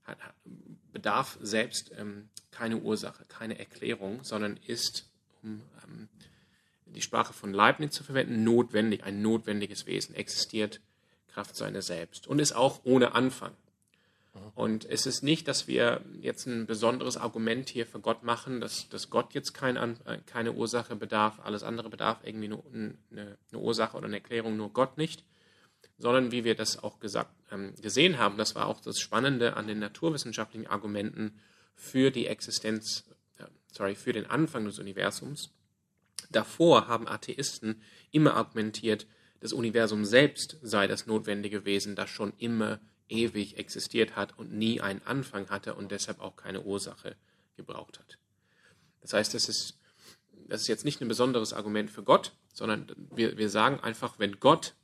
hat, 0.05 0.17
bedarf 0.93 1.37
selbst 1.43 1.93
ähm, 1.99 2.31
keine 2.51 2.79
Ursache, 2.79 3.27
keine 3.27 3.59
Erklärung, 3.59 4.25
sondern 4.25 4.57
ist, 4.57 5.11
um 5.43 5.61
ähm, 5.85 6.09
die 6.87 7.03
Sprache 7.03 7.35
von 7.35 7.53
Leibniz 7.53 7.95
zu 7.95 8.03
verwenden, 8.03 8.45
notwendig, 8.45 9.05
ein 9.05 9.21
notwendiges 9.21 9.85
Wesen, 9.85 10.15
existiert 10.15 10.81
Kraft 11.27 11.55
seiner 11.55 11.83
selbst 11.83 12.27
und 12.27 12.39
ist 12.39 12.53
auch 12.53 12.81
ohne 12.85 13.15
Anfang. 13.15 13.53
Und 14.59 14.87
es 14.87 15.07
ist 15.07 15.23
nicht, 15.23 15.47
dass 15.47 15.69
wir 15.69 16.01
jetzt 16.21 16.49
ein 16.49 16.67
besonderes 16.67 17.17
Argument 17.17 17.69
hier 17.69 17.87
für 17.87 18.01
Gott 18.01 18.25
machen, 18.25 18.61
dass, 18.61 18.89
dass 18.89 19.09
Gott 19.09 19.33
jetzt 19.33 19.55
kein, 19.55 19.77
äh, 19.77 20.19
keine 20.27 20.53
Ursache 20.53 20.97
bedarf, 20.97 21.39
alles 21.45 21.63
andere 21.63 21.89
bedarf 21.89 22.19
irgendwie 22.25 22.49
nur 22.49 22.65
eine, 22.75 22.97
eine 23.13 23.61
Ursache 23.61 23.97
oder 23.97 24.07
eine 24.07 24.17
Erklärung, 24.17 24.57
nur 24.57 24.73
Gott 24.73 24.99
nicht, 24.99 25.23
sondern 25.97 26.33
wie 26.33 26.43
wir 26.43 26.57
das 26.57 26.83
auch 26.83 26.99
gesagt, 26.99 27.31
ähm, 27.53 27.73
gesehen 27.81 28.19
haben, 28.19 28.37
das 28.37 28.57
war 28.57 28.67
auch 28.67 28.81
das 28.81 28.99
Spannende 28.99 29.57
an 29.57 29.69
den 29.69 29.79
naturwissenschaftlichen 29.79 30.67
Argumenten 30.67 31.39
für 31.77 32.11
die 32.11 32.27
Existenz, 32.27 33.05
äh, 33.39 33.45
sorry, 33.71 33.95
für 33.95 34.13
den 34.13 34.27
Anfang 34.27 34.65
des 34.65 34.81
Universums. 34.81 35.53
Davor 36.33 36.89
haben 36.89 37.07
Atheisten 37.07 37.81
immer 38.11 38.35
argumentiert, 38.35 39.07
das 39.39 39.53
Universum 39.53 40.05
selbst 40.05 40.59
sei 40.63 40.89
das 40.89 41.07
notwendige 41.07 41.65
Wesen, 41.65 41.95
das 41.95 42.11
schon 42.11 42.33
immer 42.39 42.81
ewig 43.09 43.59
existiert 43.59 44.17
hat 44.17 44.39
und 44.39 44.53
nie 44.53 44.81
einen 44.81 45.03
Anfang 45.03 45.49
hatte 45.51 45.75
und 45.75 45.91
deshalb 45.91 46.21
auch 46.21 46.37
keine 46.37 46.63
Ursache 46.63 47.17
gebraucht 47.57 47.99
hat. 47.99 48.19
Das 49.01 49.13
heißt, 49.13 49.35
das 49.35 49.49
ist, 49.49 49.79
das 50.49 50.63
ist 50.63 50.69
jetzt 50.69 50.85
nicht 50.85 51.01
ein 51.01 51.09
besonderes 51.09 51.53
Argument 51.53 51.91
für 51.91 52.03
Gott, 52.03 52.33
sondern 52.53 52.91
wir, 53.15 53.37
wir 53.39 53.51
sagen 53.51 53.81
einfach, 53.81 54.19
wenn 54.19 54.41
Gott, 54.41 54.75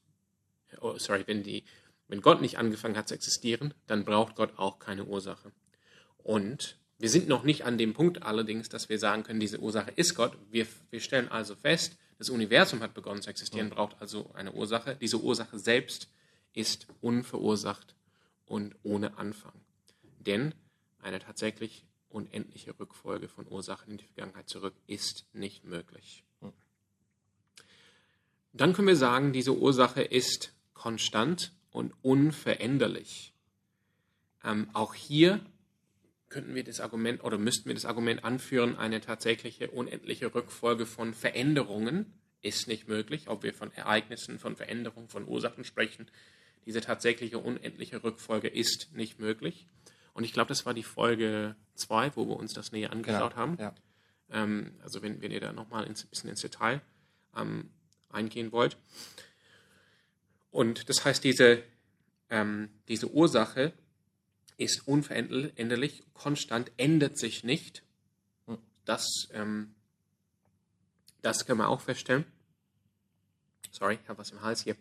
oh, 0.80 0.96
sorry, 0.98 1.24
wenn, 1.26 1.42
die, 1.42 1.64
wenn 2.08 2.20
Gott 2.20 2.40
nicht 2.40 2.58
angefangen 2.58 2.96
hat 2.96 3.08
zu 3.08 3.14
existieren, 3.14 3.74
dann 3.86 4.04
braucht 4.04 4.36
Gott 4.36 4.58
auch 4.58 4.78
keine 4.78 5.04
Ursache. 5.04 5.52
Und 6.18 6.78
wir 6.98 7.10
sind 7.10 7.28
noch 7.28 7.42
nicht 7.42 7.64
an 7.64 7.76
dem 7.76 7.92
Punkt 7.92 8.22
allerdings, 8.22 8.68
dass 8.68 8.88
wir 8.88 8.98
sagen 8.98 9.24
können, 9.24 9.40
diese 9.40 9.58
Ursache 9.58 9.90
ist 9.96 10.14
Gott. 10.14 10.36
Wir, 10.50 10.66
wir 10.90 11.00
stellen 11.00 11.28
also 11.28 11.54
fest, 11.54 11.98
das 12.18 12.30
Universum 12.30 12.80
hat 12.80 12.94
begonnen 12.94 13.20
zu 13.20 13.30
existieren, 13.30 13.70
braucht 13.70 14.00
also 14.00 14.30
eine 14.34 14.52
Ursache. 14.52 14.96
Diese 15.00 15.20
Ursache 15.20 15.58
selbst 15.58 16.08
ist 16.52 16.86
unverursacht 17.00 17.94
und 18.46 18.74
ohne 18.82 19.18
Anfang. 19.18 19.54
Denn 20.20 20.54
eine 21.00 21.18
tatsächlich 21.18 21.84
unendliche 22.08 22.78
Rückfolge 22.78 23.28
von 23.28 23.46
Ursachen 23.48 23.92
in 23.92 23.98
die 23.98 24.06
Vergangenheit 24.06 24.48
zurück 24.48 24.74
ist 24.86 25.26
nicht 25.32 25.64
möglich. 25.64 26.24
Dann 28.52 28.72
können 28.72 28.86
wir 28.88 28.96
sagen, 28.96 29.32
diese 29.32 29.56
Ursache 29.56 30.02
ist 30.02 30.52
konstant 30.74 31.52
und 31.72 31.92
unveränderlich. 32.02 33.32
Ähm, 34.44 34.68
auch 34.74 34.94
hier 34.94 35.44
könnten 36.28 36.54
wir 36.54 36.62
das 36.62 36.80
Argument 36.80 37.24
oder 37.24 37.36
müssten 37.36 37.66
wir 37.66 37.74
das 37.74 37.84
Argument 37.84 38.24
anführen, 38.24 38.76
eine 38.76 39.00
tatsächliche 39.00 39.70
unendliche 39.70 40.32
Rückfolge 40.34 40.86
von 40.86 41.14
Veränderungen 41.14 42.12
ist 42.42 42.68
nicht 42.68 42.86
möglich, 42.86 43.28
ob 43.28 43.42
wir 43.42 43.54
von 43.54 43.72
Ereignissen, 43.72 44.38
von 44.38 44.54
Veränderungen, 44.54 45.08
von 45.08 45.26
Ursachen 45.26 45.64
sprechen, 45.64 46.06
diese 46.66 46.80
tatsächliche 46.80 47.38
unendliche 47.38 48.02
Rückfolge 48.02 48.48
ist 48.48 48.88
nicht 48.92 49.18
möglich. 49.18 49.66
Und 50.12 50.24
ich 50.24 50.32
glaube, 50.32 50.48
das 50.48 50.64
war 50.64 50.74
die 50.74 50.82
Folge 50.82 51.56
2, 51.74 52.16
wo 52.16 52.26
wir 52.28 52.36
uns 52.36 52.52
das 52.52 52.72
näher 52.72 52.92
angeschaut 52.92 53.32
Genau, 53.32 53.36
haben. 53.36 53.56
ja. 53.58 53.74
Ähm, 54.30 54.72
also 54.82 55.02
wenn, 55.02 55.20
wenn 55.20 55.30
ihr 55.30 55.40
da 55.40 55.52
nochmal 55.52 55.84
ein 55.84 55.94
bisschen 55.94 56.30
ins 56.30 56.40
Detail 56.40 56.80
ähm, 57.36 57.70
eingehen 58.10 58.52
wollt. 58.52 58.76
Und 60.50 60.88
das 60.88 61.04
heißt, 61.04 61.24
diese, 61.24 61.62
ähm, 62.30 62.70
diese 62.88 63.10
Ursache 63.10 63.72
ist 64.56 64.86
unveränderlich, 64.86 66.04
konstant, 66.14 66.70
ändert 66.76 67.18
sich 67.18 67.42
nicht. 67.42 67.82
Das, 68.84 69.06
ähm, 69.32 69.74
das 71.22 71.44
können 71.44 71.58
wir 71.58 71.68
auch 71.68 71.80
feststellen. 71.80 72.24
Sorry, 73.72 73.98
ich 74.00 74.08
habe 74.08 74.18
was 74.20 74.30
im 74.30 74.42
Hals 74.42 74.62
hier. 74.62 74.76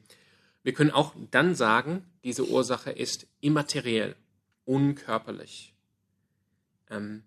Wir 0.64 0.74
können 0.74 0.92
auch 0.92 1.14
dann 1.32 1.56
sagen, 1.56 2.06
diese 2.24 2.48
Ursache 2.48 2.92
ist 2.92 3.28
immateriell, 3.42 4.16
unkörperlich. 4.66 5.74
Ähm, 6.90 7.24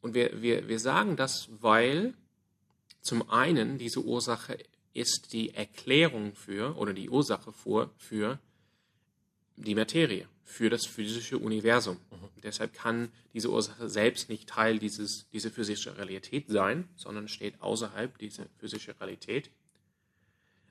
und 0.00 0.14
wir, 0.14 0.40
wir, 0.40 0.68
wir 0.68 0.78
sagen 0.78 1.16
das, 1.16 1.48
weil 1.60 2.14
zum 3.00 3.28
einen 3.30 3.78
diese 3.78 4.04
Ursache 4.04 4.58
ist 4.92 5.32
die 5.32 5.54
Erklärung 5.54 6.34
für 6.34 6.76
oder 6.76 6.92
die 6.92 7.10
Ursache 7.10 7.52
für, 7.52 7.90
für 7.96 8.38
die 9.56 9.74
Materie, 9.74 10.26
für 10.44 10.70
das 10.70 10.86
physische 10.86 11.38
Universum. 11.38 11.98
Deshalb 12.42 12.72
kann 12.72 13.10
diese 13.34 13.50
Ursache 13.50 13.88
selbst 13.88 14.28
nicht 14.28 14.48
Teil 14.48 14.78
dieses, 14.78 15.28
dieser 15.32 15.50
physischen 15.50 15.92
Realität 15.92 16.48
sein, 16.48 16.88
sondern 16.96 17.28
steht 17.28 17.60
außerhalb 17.60 18.16
dieser 18.18 18.46
physischen 18.58 18.94
Realität. 18.94 19.50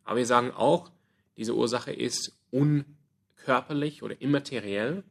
Aber 0.03 0.17
wir 0.17 0.25
sagen 0.25 0.51
auch, 0.51 0.91
diese 1.39 1.55
Ursache 1.55 1.93
ist 1.93 2.37
unkörperlich 2.51 4.03
oder 4.03 4.21
immateriell, 4.21 5.03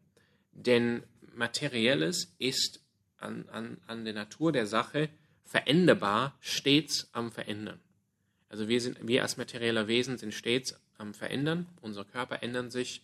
denn 0.52 1.02
Materielles 1.35 2.35
ist 2.38 2.85
an, 3.16 3.49
an, 3.49 3.78
an 3.87 4.04
der 4.04 4.12
Natur 4.12 4.52
der 4.52 4.66
Sache 4.66 5.08
veränderbar, 5.44 6.37
stets 6.40 7.08
am 7.12 7.32
Verändern. 7.32 7.80
Also 8.50 8.68
wir, 8.68 8.78
sind, 8.80 8.99
wir 9.08 9.23
als 9.23 9.38
materielle 9.38 9.88
Wesen 9.88 10.18
sind 10.18 10.35
stets 10.35 10.78
am 10.99 11.14
Verändern, 11.14 11.66
unsere 11.80 12.04
Körper 12.04 12.42
ändern 12.42 12.70
sich. 12.70 13.02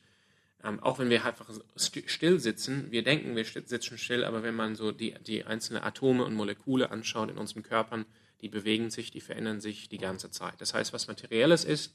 Ähm, 0.62 0.78
auch 0.80 0.98
wenn 0.98 1.08
wir 1.08 1.24
einfach 1.24 1.48
st- 1.76 2.08
still 2.08 2.38
sitzen, 2.40 2.90
wir 2.90 3.02
denken, 3.02 3.36
wir 3.36 3.44
sitzen 3.44 3.96
still, 3.96 4.24
aber 4.24 4.42
wenn 4.42 4.54
man 4.54 4.74
so 4.76 4.92
die, 4.92 5.14
die 5.26 5.44
einzelnen 5.44 5.82
Atome 5.82 6.24
und 6.24 6.34
Moleküle 6.34 6.90
anschaut 6.90 7.30
in 7.30 7.38
unseren 7.38 7.62
Körpern, 7.62 8.04
die 8.42 8.48
bewegen 8.50 8.90
sich, 8.90 9.10
die 9.10 9.20
verändern 9.22 9.62
sich 9.62 9.88
die 9.88 9.98
ganze 9.98 10.30
Zeit. 10.30 10.54
Das 10.58 10.74
heißt, 10.74 10.92
was 10.92 11.08
Materielles 11.08 11.64
ist, 11.64 11.94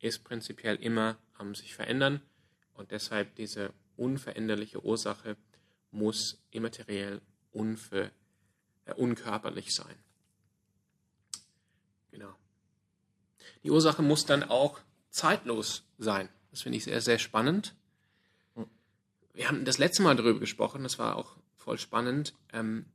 ist 0.00 0.24
prinzipiell 0.24 0.76
immer 0.76 1.18
am 1.34 1.54
sich 1.54 1.74
verändern 1.74 2.20
und 2.74 2.90
deshalb 2.90 3.34
diese 3.36 3.72
unveränderliche 3.96 4.84
Ursache 4.84 5.36
muss 5.90 6.42
immateriell 6.50 7.20
unver, 7.52 8.10
äh, 8.86 8.94
unkörperlich 8.94 9.74
sein. 9.74 9.94
Genau. 12.10 12.34
Die 13.62 13.70
Ursache 13.70 14.02
muss 14.02 14.24
dann 14.24 14.42
auch 14.42 14.80
zeitlos 15.10 15.84
sein. 15.98 16.28
Das 16.50 16.62
finde 16.62 16.78
ich 16.78 16.84
sehr, 16.84 17.00
sehr 17.00 17.18
spannend. 17.18 17.74
Wir 19.32 19.48
haben 19.48 19.64
das 19.64 19.78
letzte 19.78 20.02
Mal 20.02 20.16
darüber 20.16 20.40
gesprochen, 20.40 20.82
das 20.82 20.98
war 20.98 21.16
auch 21.16 21.36
voll 21.56 21.78
spannend. 21.78 22.34
Ähm, 22.52 22.86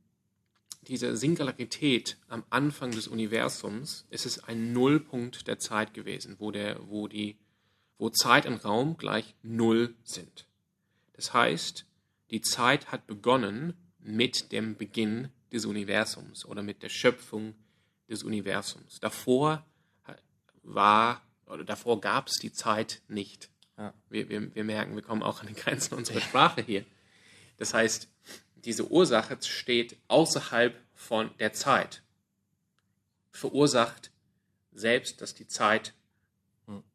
diese 0.88 1.16
Singularität 1.16 2.16
am 2.28 2.44
Anfang 2.50 2.92
des 2.92 3.08
Universums 3.08 4.06
ist 4.10 4.26
es 4.26 4.44
ein 4.44 4.72
Nullpunkt 4.72 5.48
der 5.48 5.58
Zeit 5.58 5.94
gewesen, 5.94 6.36
wo, 6.38 6.50
der, 6.50 6.78
wo, 6.88 7.08
die, 7.08 7.36
wo 7.98 8.10
Zeit 8.10 8.46
und 8.46 8.64
Raum 8.64 8.96
gleich 8.96 9.34
Null 9.42 9.94
sind. 10.04 10.46
Das 11.14 11.32
heißt, 11.32 11.86
die 12.30 12.40
Zeit 12.40 12.92
hat 12.92 13.06
begonnen 13.06 13.74
mit 13.98 14.52
dem 14.52 14.76
Beginn 14.76 15.30
des 15.52 15.64
Universums 15.64 16.44
oder 16.44 16.62
mit 16.62 16.82
der 16.82 16.88
Schöpfung 16.88 17.54
des 18.08 18.22
Universums. 18.22 18.98
Davor 19.00 19.64
war 20.62 21.22
oder 21.46 21.64
davor 21.64 22.00
gab 22.00 22.28
es 22.28 22.34
die 22.34 22.52
Zeit 22.52 23.02
nicht. 23.08 23.50
Ja. 23.78 23.94
Wir, 24.08 24.28
wir, 24.28 24.54
wir 24.54 24.64
merken, 24.64 24.94
wir 24.94 25.02
kommen 25.02 25.22
auch 25.22 25.40
an 25.40 25.48
die 25.48 25.54
Grenzen 25.54 25.94
unserer 25.94 26.20
Sprache 26.20 26.62
hier. 26.62 26.84
Das 27.58 27.72
heißt, 27.72 28.08
diese 28.66 28.90
Ursache 28.90 29.38
steht 29.42 29.96
außerhalb 30.08 30.76
von 30.92 31.30
der 31.38 31.52
Zeit. 31.52 32.02
Verursacht 33.30 34.10
selbst, 34.72 35.20
dass 35.20 35.34
die 35.34 35.46
Zeit 35.46 35.94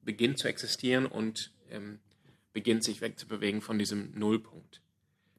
beginnt 0.01 0.37
zu 0.37 0.49
existieren 0.49 1.05
und 1.05 1.51
ähm, 1.69 1.99
beginnt 2.51 2.83
sich 2.83 2.99
wegzubewegen 2.99 3.61
von 3.61 3.79
diesem 3.79 4.11
Nullpunkt. 4.19 4.81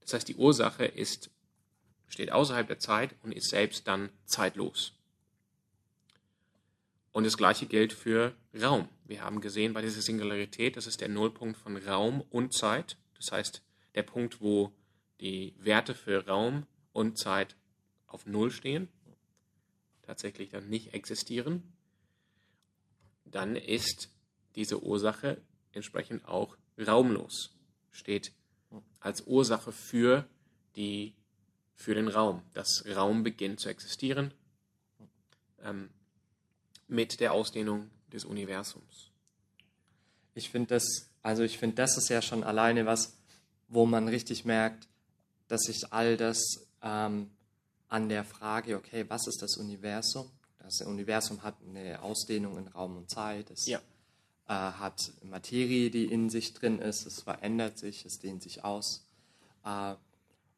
Das 0.00 0.14
heißt, 0.14 0.26
die 0.26 0.36
Ursache 0.36 0.86
ist, 0.86 1.30
steht 2.08 2.32
außerhalb 2.32 2.66
der 2.66 2.78
Zeit 2.78 3.14
und 3.22 3.32
ist 3.32 3.50
selbst 3.50 3.86
dann 3.86 4.08
zeitlos. 4.24 4.94
Und 7.12 7.24
das 7.24 7.36
gleiche 7.36 7.66
gilt 7.66 7.92
für 7.92 8.34
Raum. 8.58 8.88
Wir 9.04 9.22
haben 9.22 9.42
gesehen 9.42 9.74
bei 9.74 9.82
dieser 9.82 10.00
Singularität, 10.00 10.78
das 10.78 10.86
ist 10.86 11.02
der 11.02 11.10
Nullpunkt 11.10 11.58
von 11.58 11.76
Raum 11.76 12.22
und 12.30 12.54
Zeit. 12.54 12.96
Das 13.16 13.32
heißt, 13.32 13.62
der 13.94 14.02
Punkt, 14.02 14.40
wo 14.40 14.72
die 15.22 15.54
Werte 15.56 15.94
für 15.94 16.26
Raum 16.26 16.66
und 16.92 17.16
Zeit 17.16 17.56
auf 18.08 18.26
Null 18.26 18.50
stehen, 18.50 18.88
tatsächlich 20.02 20.50
dann 20.50 20.68
nicht 20.68 20.94
existieren, 20.94 21.62
dann 23.24 23.54
ist 23.54 24.10
diese 24.56 24.82
Ursache 24.82 25.40
entsprechend 25.70 26.26
auch 26.26 26.56
raumlos. 26.76 27.54
Steht 27.92 28.32
als 28.98 29.22
Ursache 29.22 29.70
für, 29.70 30.26
die, 30.74 31.14
für 31.74 31.94
den 31.94 32.08
Raum. 32.08 32.42
Das 32.52 32.84
Raum 32.94 33.22
beginnt 33.22 33.60
zu 33.60 33.68
existieren 33.68 34.34
ähm, 35.62 35.88
mit 36.88 37.20
der 37.20 37.32
Ausdehnung 37.32 37.90
des 38.12 38.24
Universums. 38.24 39.12
Ich 40.34 40.50
finde 40.50 40.74
das, 40.74 41.12
also 41.22 41.44
ich 41.44 41.58
finde, 41.58 41.76
das 41.76 41.96
ist 41.96 42.08
ja 42.08 42.20
schon 42.20 42.42
alleine 42.42 42.86
was, 42.86 43.16
wo 43.68 43.86
man 43.86 44.08
richtig 44.08 44.44
merkt, 44.44 44.88
dass 45.52 45.64
sich 45.64 45.92
all 45.92 46.16
das 46.16 46.66
ähm, 46.82 47.30
an 47.88 48.08
der 48.08 48.24
Frage, 48.24 48.74
okay, 48.78 49.04
was 49.08 49.26
ist 49.26 49.42
das 49.42 49.58
Universum? 49.58 50.30
Das 50.58 50.80
Universum 50.80 51.42
hat 51.42 51.56
eine 51.68 52.00
Ausdehnung 52.00 52.56
in 52.56 52.68
Raum 52.68 52.96
und 52.96 53.10
Zeit. 53.10 53.50
Es 53.50 53.66
Ja. 53.66 53.78
äh, 54.48 54.52
hat 54.54 55.12
Materie, 55.22 55.90
die 55.90 56.06
in 56.06 56.30
sich 56.30 56.54
drin 56.54 56.78
ist. 56.78 57.04
Es 57.04 57.20
verändert 57.20 57.78
sich, 57.78 58.06
es 58.06 58.18
dehnt 58.18 58.42
sich 58.42 58.64
aus. 58.64 59.04
Äh, 59.62 59.94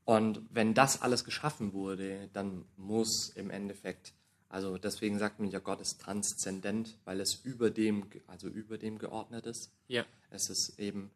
und 0.05 0.43
wenn 0.51 0.75
das 0.75 1.03
alles 1.03 1.25
geschaffen 1.25 1.73
wurde, 1.73 2.29
dann 2.33 2.65
muss 2.77 3.31
im 3.35 3.51
Endeffekt, 3.51 4.13
also 4.49 4.79
deswegen 4.79 5.19
sagt 5.19 5.41
man 5.41 5.51
ja, 5.51 5.59
Gott 5.59 5.81
ist 5.81 6.01
transzendent, 6.01 6.97
weil 7.05 7.19
es 7.21 7.41
über 7.43 7.71
dem, 7.71 8.07
also 8.29 8.47
über 8.47 8.79
dem 8.79 8.99
geordnet 8.99 9.47
ist. 9.47 9.71
Ja, 9.89 10.05
Es 10.31 10.51
ist 10.51 10.79
eben, 10.79 11.11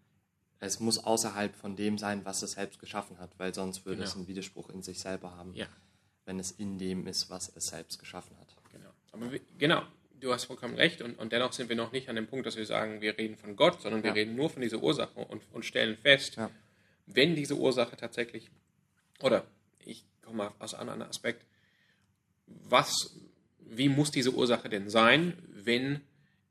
es 0.60 0.80
muss 0.80 0.98
außerhalb 0.98 1.54
von 1.54 1.76
dem 1.76 1.98
sein, 1.98 2.24
was 2.24 2.42
es 2.42 2.52
selbst 2.52 2.78
geschaffen 2.80 3.18
hat, 3.18 3.30
weil 3.38 3.54
sonst 3.54 3.86
würde 3.86 4.02
es 4.02 4.10
Genau. 4.10 4.20
einen 4.20 4.28
Widerspruch 4.28 4.70
in 4.70 4.82
sich 4.82 4.98
selber 5.00 5.36
haben, 5.36 5.54
ja, 5.54 5.66
wenn 6.24 6.38
es 6.38 6.50
in 6.52 6.78
dem 6.78 7.06
ist, 7.06 7.30
was 7.30 7.50
es 7.54 7.66
selbst 7.66 7.98
geschaffen 7.98 8.36
hat. 8.38 8.54
genau. 8.72 8.90
Aber 9.12 9.30
wir, 9.32 9.40
genau, 9.58 9.82
du 10.20 10.32
hast 10.32 10.44
vollkommen 10.44 10.74
recht 10.74 11.00
und, 11.00 11.18
und 11.18 11.32
dennoch 11.32 11.52
sind 11.52 11.68
wir 11.68 11.76
noch 11.76 11.92
nicht 11.92 12.08
an 12.08 12.16
dem 12.16 12.26
Punkt, 12.26 12.44
dass 12.46 12.56
wir 12.56 12.66
sagen, 12.66 13.00
wir 13.00 13.16
reden 13.16 13.36
von 13.36 13.54
Gott, 13.56 13.80
sondern 13.80 14.02
wir 14.02 14.08
Ja. 14.10 14.14
reden 14.14 14.34
nur 14.36 14.50
von 14.50 14.60
dieser 14.62 14.82
Ursache 14.82 15.18
und, 15.20 15.42
und 15.52 15.64
stellen 15.64 15.96
fest, 15.96 16.36
Ja. 16.36 16.50
wenn 17.06 17.34
diese 17.36 17.56
Ursache 17.56 17.96
tatsächlich, 17.96 18.50
oder 19.22 19.44
ich 19.84 20.04
komme 20.22 20.36
mal 20.38 20.52
aus 20.58 20.74
einem 20.74 20.90
anderen 20.90 21.10
Aspekt, 21.10 21.44
was, 22.46 23.16
wie 23.60 23.88
muss 23.88 24.10
diese 24.10 24.32
Ursache 24.34 24.68
denn 24.68 24.90
sein, 24.90 25.38
wenn 25.50 26.00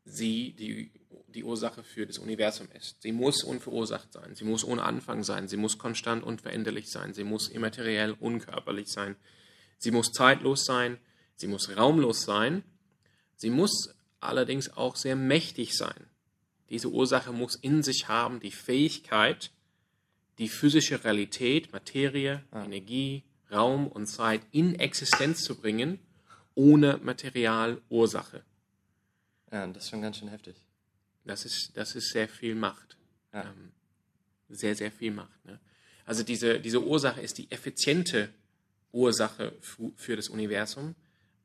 sie 0.05 0.53
die, 0.53 0.91
die 1.37 1.43
Ursache 1.43 1.83
für 1.83 2.07
das 2.07 2.17
Universum 2.17 2.67
ist? 2.73 3.01
Sie 3.03 3.11
muss 3.11 3.43
unverursacht 3.43 4.11
sein, 4.11 4.33
sie 4.33 4.43
muss 4.43 4.63
ohne 4.63 4.83
Anfang 4.83 5.23
sein, 5.23 5.47
sie 5.47 5.55
muss 5.55 5.77
konstant 5.77 6.23
und 6.23 6.41
veränderlich 6.41 6.89
sein, 6.89 7.13
sie 7.13 7.23
muss 7.23 7.47
immateriell, 7.47 8.13
unkörperlich 8.19 8.87
sein, 8.87 9.15
sie 9.77 9.91
muss 9.91 10.11
zeitlos 10.11 10.65
sein, 10.65 10.97
sie 11.35 11.47
muss 11.47 11.77
raumlos 11.77 12.23
sein, 12.23 12.63
sie 13.35 13.51
muss 13.51 13.95
allerdings 14.19 14.75
auch 14.75 14.95
sehr 14.95 15.15
mächtig 15.15 15.77
sein. 15.77 16.09
Diese 16.71 16.89
Ursache 16.89 17.31
muss 17.31 17.55
in 17.55 17.83
sich 17.83 18.07
haben 18.07 18.39
die 18.39 18.51
Fähigkeit, 18.51 19.51
die 20.39 20.49
physische 20.49 21.03
Realität, 21.03 21.71
Materie, 21.71 22.43
Energie, 22.51 23.23
Raum 23.51 23.87
und 23.87 24.07
Zeit 24.07 24.41
in 24.51 24.75
Existenz 24.75 25.43
zu 25.43 25.55
bringen, 25.55 25.99
ohne 26.55 26.97
Materialursache. 26.97 28.43
Ja, 29.51 29.67
das 29.67 29.83
ist 29.83 29.89
schon 29.91 30.01
ganz 30.01 30.17
schön 30.17 30.27
heftig. 30.29 30.55
Das 31.27 31.45
ist, 31.45 31.75
das 31.75 31.95
ist 31.95 32.11
sehr 32.11 32.27
viel 32.27 32.55
Macht. 32.55 32.97
Ja. 33.33 33.43
Ähm, 33.43 33.71
sehr, 34.49 34.75
sehr 34.75 34.91
viel 34.91 35.11
Macht. 35.11 35.45
Ne? 35.45 35.59
Also 36.05 36.23
diese, 36.23 36.59
diese 36.59 36.81
Ursache 36.81 37.21
ist 37.21 37.37
die 37.37 37.51
effiziente 37.51 38.29
Ursache 38.93 39.53
für 39.95 40.15
das 40.15 40.29
Universum, 40.29 40.95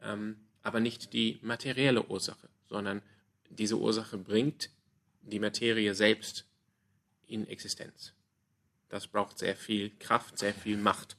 ähm, 0.03 0.37
aber 0.63 0.81
nicht 0.81 1.13
die 1.13 1.39
materielle 1.43 2.07
Ursache, 2.07 2.49
sondern 2.69 3.03
diese 3.51 3.77
Ursache 3.77 4.17
bringt 4.17 4.71
die 5.23 5.41
Materie 5.41 5.95
selbst 5.95 6.45
in 7.27 7.47
Existenz. 7.49 8.13
Das 8.89 9.09
braucht 9.09 9.39
sehr 9.39 9.57
viel 9.57 9.91
Kraft, 9.99 10.39
sehr 10.39 10.55
viel 10.55 10.77
Macht. 10.77 11.17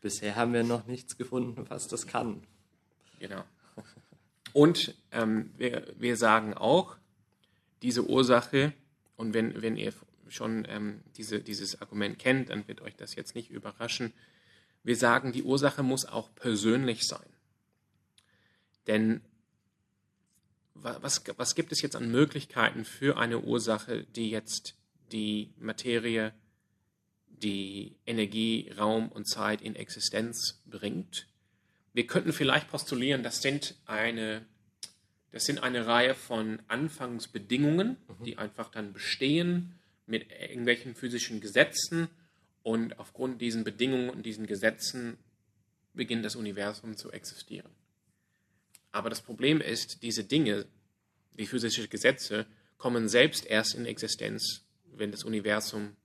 Bisher 0.00 0.36
haben 0.36 0.52
wir 0.52 0.64
noch 0.64 0.86
nichts 0.86 1.16
gefunden, 1.16 1.66
was 1.68 1.88
das 1.88 2.06
kann. 2.06 2.42
Genau. 3.20 3.44
Und 4.52 4.94
ähm, 5.12 5.50
wir, 5.56 5.94
wir 5.96 6.16
sagen 6.16 6.54
auch, 6.54 6.96
diese 7.84 8.08
Ursache, 8.08 8.72
und 9.16 9.34
wenn, 9.34 9.60
wenn 9.62 9.76
ihr 9.76 9.92
schon 10.28 10.66
ähm, 10.68 11.02
diese, 11.16 11.40
dieses 11.40 11.80
Argument 11.82 12.18
kennt, 12.18 12.48
dann 12.48 12.66
wird 12.66 12.80
euch 12.80 12.96
das 12.96 13.14
jetzt 13.14 13.34
nicht 13.34 13.50
überraschen. 13.50 14.12
Wir 14.82 14.96
sagen, 14.96 15.32
die 15.32 15.42
Ursache 15.42 15.82
muss 15.82 16.06
auch 16.06 16.34
persönlich 16.34 17.04
sein. 17.04 17.28
Denn 18.86 19.20
was, 20.74 21.22
was 21.36 21.54
gibt 21.54 21.72
es 21.72 21.82
jetzt 21.82 21.94
an 21.94 22.10
Möglichkeiten 22.10 22.84
für 22.84 23.18
eine 23.18 23.40
Ursache, 23.40 24.04
die 24.16 24.30
jetzt 24.30 24.74
die 25.12 25.52
Materie, 25.58 26.32
die 27.28 27.96
Energie, 28.06 28.72
Raum 28.76 29.10
und 29.10 29.26
Zeit 29.26 29.60
in 29.60 29.76
Existenz 29.76 30.62
bringt? 30.66 31.28
Wir 31.92 32.06
könnten 32.06 32.32
vielleicht 32.32 32.68
postulieren, 32.70 33.22
das 33.22 33.40
sind 33.40 33.76
eine, 33.86 34.44
das 35.34 35.46
sind 35.46 35.64
eine 35.64 35.88
Reihe 35.88 36.14
von 36.14 36.62
Anfangsbedingungen, 36.68 37.96
mhm. 38.06 38.24
die 38.24 38.38
einfach 38.38 38.70
dann 38.70 38.92
bestehen 38.92 39.74
mit 40.06 40.30
irgendwelchen 40.30 40.94
physischen 40.94 41.40
Gesetzen 41.40 42.06
und 42.62 43.00
aufgrund 43.00 43.40
diesen 43.40 43.64
Bedingungen 43.64 44.10
und 44.10 44.24
diesen 44.24 44.46
Gesetzen 44.46 45.18
beginnt 45.92 46.24
das 46.24 46.36
Universum 46.36 46.96
zu 46.96 47.10
existieren. 47.10 47.72
Aber 48.92 49.10
das 49.10 49.22
Problem 49.22 49.60
ist, 49.60 50.04
diese 50.04 50.22
Dinge, 50.22 50.66
die 51.32 51.46
physischen 51.46 51.90
Gesetze, 51.90 52.46
kommen 52.78 53.08
selbst 53.08 53.44
erst 53.44 53.74
in 53.74 53.86
Existenz, 53.86 54.64
wenn 54.84 55.10
das 55.10 55.24
Universum 55.24 55.96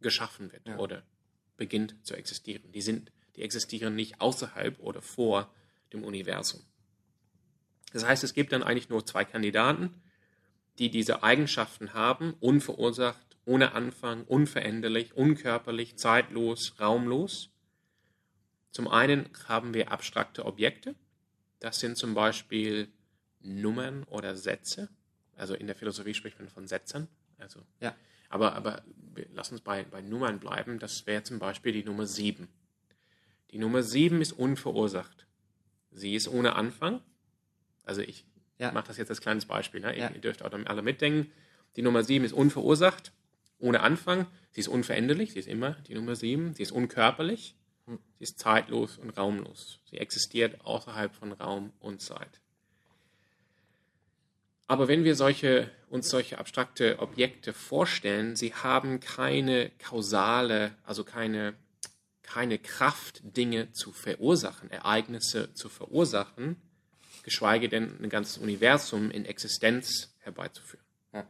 geschaffen 0.00 0.50
wird 0.50 0.66
ja. 0.66 0.78
oder 0.78 1.04
beginnt 1.56 1.94
zu 2.04 2.16
existieren. 2.16 2.72
Die, 2.72 2.82
sind, 2.82 3.12
die 3.36 3.42
existieren 3.42 3.94
nicht 3.94 4.20
außerhalb 4.20 4.80
oder 4.80 5.00
vor 5.00 5.54
dem 5.92 6.02
Universum. 6.02 6.60
Das 7.92 8.04
heißt, 8.04 8.24
es 8.24 8.34
gibt 8.34 8.52
dann 8.52 8.62
eigentlich 8.62 8.88
nur 8.88 9.04
zwei 9.06 9.24
Kandidaten, 9.24 9.94
die 10.78 10.90
diese 10.90 11.22
Eigenschaften 11.22 11.94
haben, 11.94 12.34
unverursacht, 12.40 13.36
ohne 13.44 13.72
Anfang, 13.72 14.24
unveränderlich, 14.24 15.16
unkörperlich, 15.16 15.96
zeitlos, 15.96 16.74
raumlos. 16.78 17.50
Zum 18.70 18.88
einen 18.88 19.30
haben 19.48 19.74
wir 19.74 19.90
abstrakte 19.90 20.44
Objekte. 20.44 20.94
Das 21.58 21.80
sind 21.80 21.96
zum 21.96 22.14
Beispiel 22.14 22.88
Nummern 23.40 24.04
oder 24.04 24.36
Sätze. 24.36 24.88
Also 25.36 25.54
in 25.54 25.66
der 25.66 25.76
Philosophie 25.76 26.14
spricht 26.14 26.38
man 26.38 26.48
von 26.48 26.66
Sätzen. 26.66 27.08
Also, 27.38 27.60
ja. 27.80 27.96
Aber, 28.28 28.54
aber 28.54 28.82
lass 29.32 29.50
uns 29.50 29.62
bei, 29.62 29.84
bei 29.84 30.02
Nummern 30.02 30.38
bleiben. 30.38 30.78
Das 30.78 31.06
wäre 31.06 31.22
zum 31.22 31.38
Beispiel 31.38 31.72
die 31.72 31.84
Nummer 31.84 32.06
7. 32.06 32.48
Die 33.50 33.58
Nummer 33.58 33.82
7 33.82 34.20
ist 34.20 34.32
unverursacht. 34.32 35.26
Sie 35.90 36.14
ist 36.14 36.28
ohne 36.28 36.54
Anfang. 36.54 37.00
Also 37.88 38.02
ich 38.02 38.24
ja. 38.58 38.72
Mache 38.72 38.88
das 38.88 38.96
jetzt 38.96 39.10
als 39.10 39.20
kleines 39.20 39.46
Beispiel. 39.46 39.80
Ne? 39.80 39.96
Ja. 39.96 40.10
Ihr 40.10 40.20
dürft 40.20 40.42
auch 40.44 40.52
alle 40.52 40.82
mitdenken. 40.82 41.30
Die 41.76 41.82
Nummer 41.82 42.02
7 42.02 42.24
ist 42.24 42.32
unverursacht, 42.32 43.12
ohne 43.58 43.80
Anfang. 43.80 44.26
Sie 44.50 44.60
ist 44.60 44.68
unveränderlich, 44.68 45.32
sie 45.32 45.38
ist 45.38 45.48
immer 45.48 45.72
die 45.86 45.94
Nummer 45.94 46.16
7. 46.16 46.54
Sie 46.54 46.62
ist 46.62 46.72
unkörperlich, 46.72 47.54
hm. 47.86 47.98
sie 48.18 48.24
ist 48.24 48.38
zeitlos 48.38 48.98
und 48.98 49.10
raumlos. 49.16 49.78
Sie 49.84 49.98
existiert 49.98 50.64
außerhalb 50.64 51.14
von 51.14 51.32
Raum 51.32 51.72
und 51.78 52.02
Zeit. 52.02 52.40
Aber 54.66 54.88
wenn 54.88 55.04
wir 55.04 55.14
solche, 55.14 55.70
uns 55.88 56.10
solche 56.10 56.38
abstrakte 56.38 56.98
Objekte 56.98 57.54
vorstellen, 57.54 58.36
sie 58.36 58.52
haben 58.52 59.00
keine 59.00 59.70
kausale, 59.78 60.74
also 60.82 61.04
keine, 61.04 61.54
keine 62.22 62.58
Kraft, 62.58 63.20
Dinge 63.22 63.72
zu 63.72 63.92
verursachen, 63.92 64.70
Ereignisse 64.70 65.54
zu 65.54 65.70
verursachen, 65.70 66.60
geschweige 67.28 67.68
denn 67.68 68.02
ein 68.02 68.08
ganzes 68.08 68.38
Universum 68.38 69.10
in 69.10 69.24
Existenz 69.24 70.14
herbeizuführen. 70.20 70.84
Ja. 71.12 71.28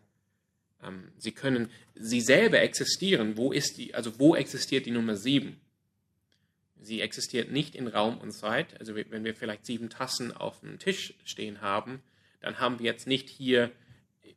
Ähm, 0.82 1.10
sie 1.18 1.32
können, 1.32 1.70
sie 1.94 2.20
selber 2.20 2.60
existieren. 2.60 3.36
Wo 3.36 3.52
ist 3.52 3.78
die, 3.78 3.94
also 3.94 4.18
wo 4.18 4.36
existiert 4.36 4.86
die 4.86 4.92
Nummer 4.92 5.16
7? 5.16 5.60
Sie 6.80 7.00
existiert 7.00 7.50
nicht 7.50 7.74
in 7.74 7.88
Raum 7.88 8.18
und 8.18 8.30
Zeit. 8.30 8.78
Also 8.78 8.94
wenn 8.94 9.24
wir 9.24 9.34
vielleicht 9.34 9.66
sieben 9.66 9.90
Tassen 9.90 10.32
auf 10.32 10.60
dem 10.60 10.78
Tisch 10.78 11.14
stehen 11.24 11.60
haben, 11.60 12.00
dann 12.40 12.60
haben 12.60 12.78
wir 12.78 12.86
jetzt 12.86 13.08
nicht 13.08 13.28
hier 13.28 13.72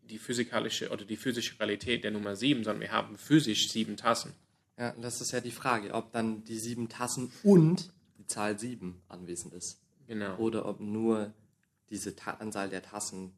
die 0.09 0.17
physikalische 0.17 0.89
oder 0.89 1.05
die 1.05 1.17
physische 1.17 1.59
Realität 1.59 2.03
der 2.03 2.11
Nummer 2.11 2.35
7, 2.35 2.63
sondern 2.63 2.81
wir 2.81 2.91
haben 2.91 3.17
physisch 3.17 3.69
sieben 3.69 3.95
Tassen. 3.95 4.33
Ja, 4.77 4.95
das 4.99 5.21
ist 5.21 5.31
ja 5.31 5.39
die 5.39 5.51
Frage, 5.51 5.93
ob 5.93 6.11
dann 6.11 6.43
die 6.43 6.57
sieben 6.57 6.89
Tassen 6.89 7.31
und 7.43 7.91
die 8.17 8.25
Zahl 8.25 8.57
7 8.57 8.99
anwesend 9.07 9.53
ist. 9.53 9.79
Genau. 10.07 10.35
Oder 10.37 10.65
ob 10.65 10.79
nur 10.81 11.33
diese 11.91 12.15
Ta 12.15 12.31
Anzahl 12.31 12.69
der 12.69 12.81
Tassen. 12.81 13.33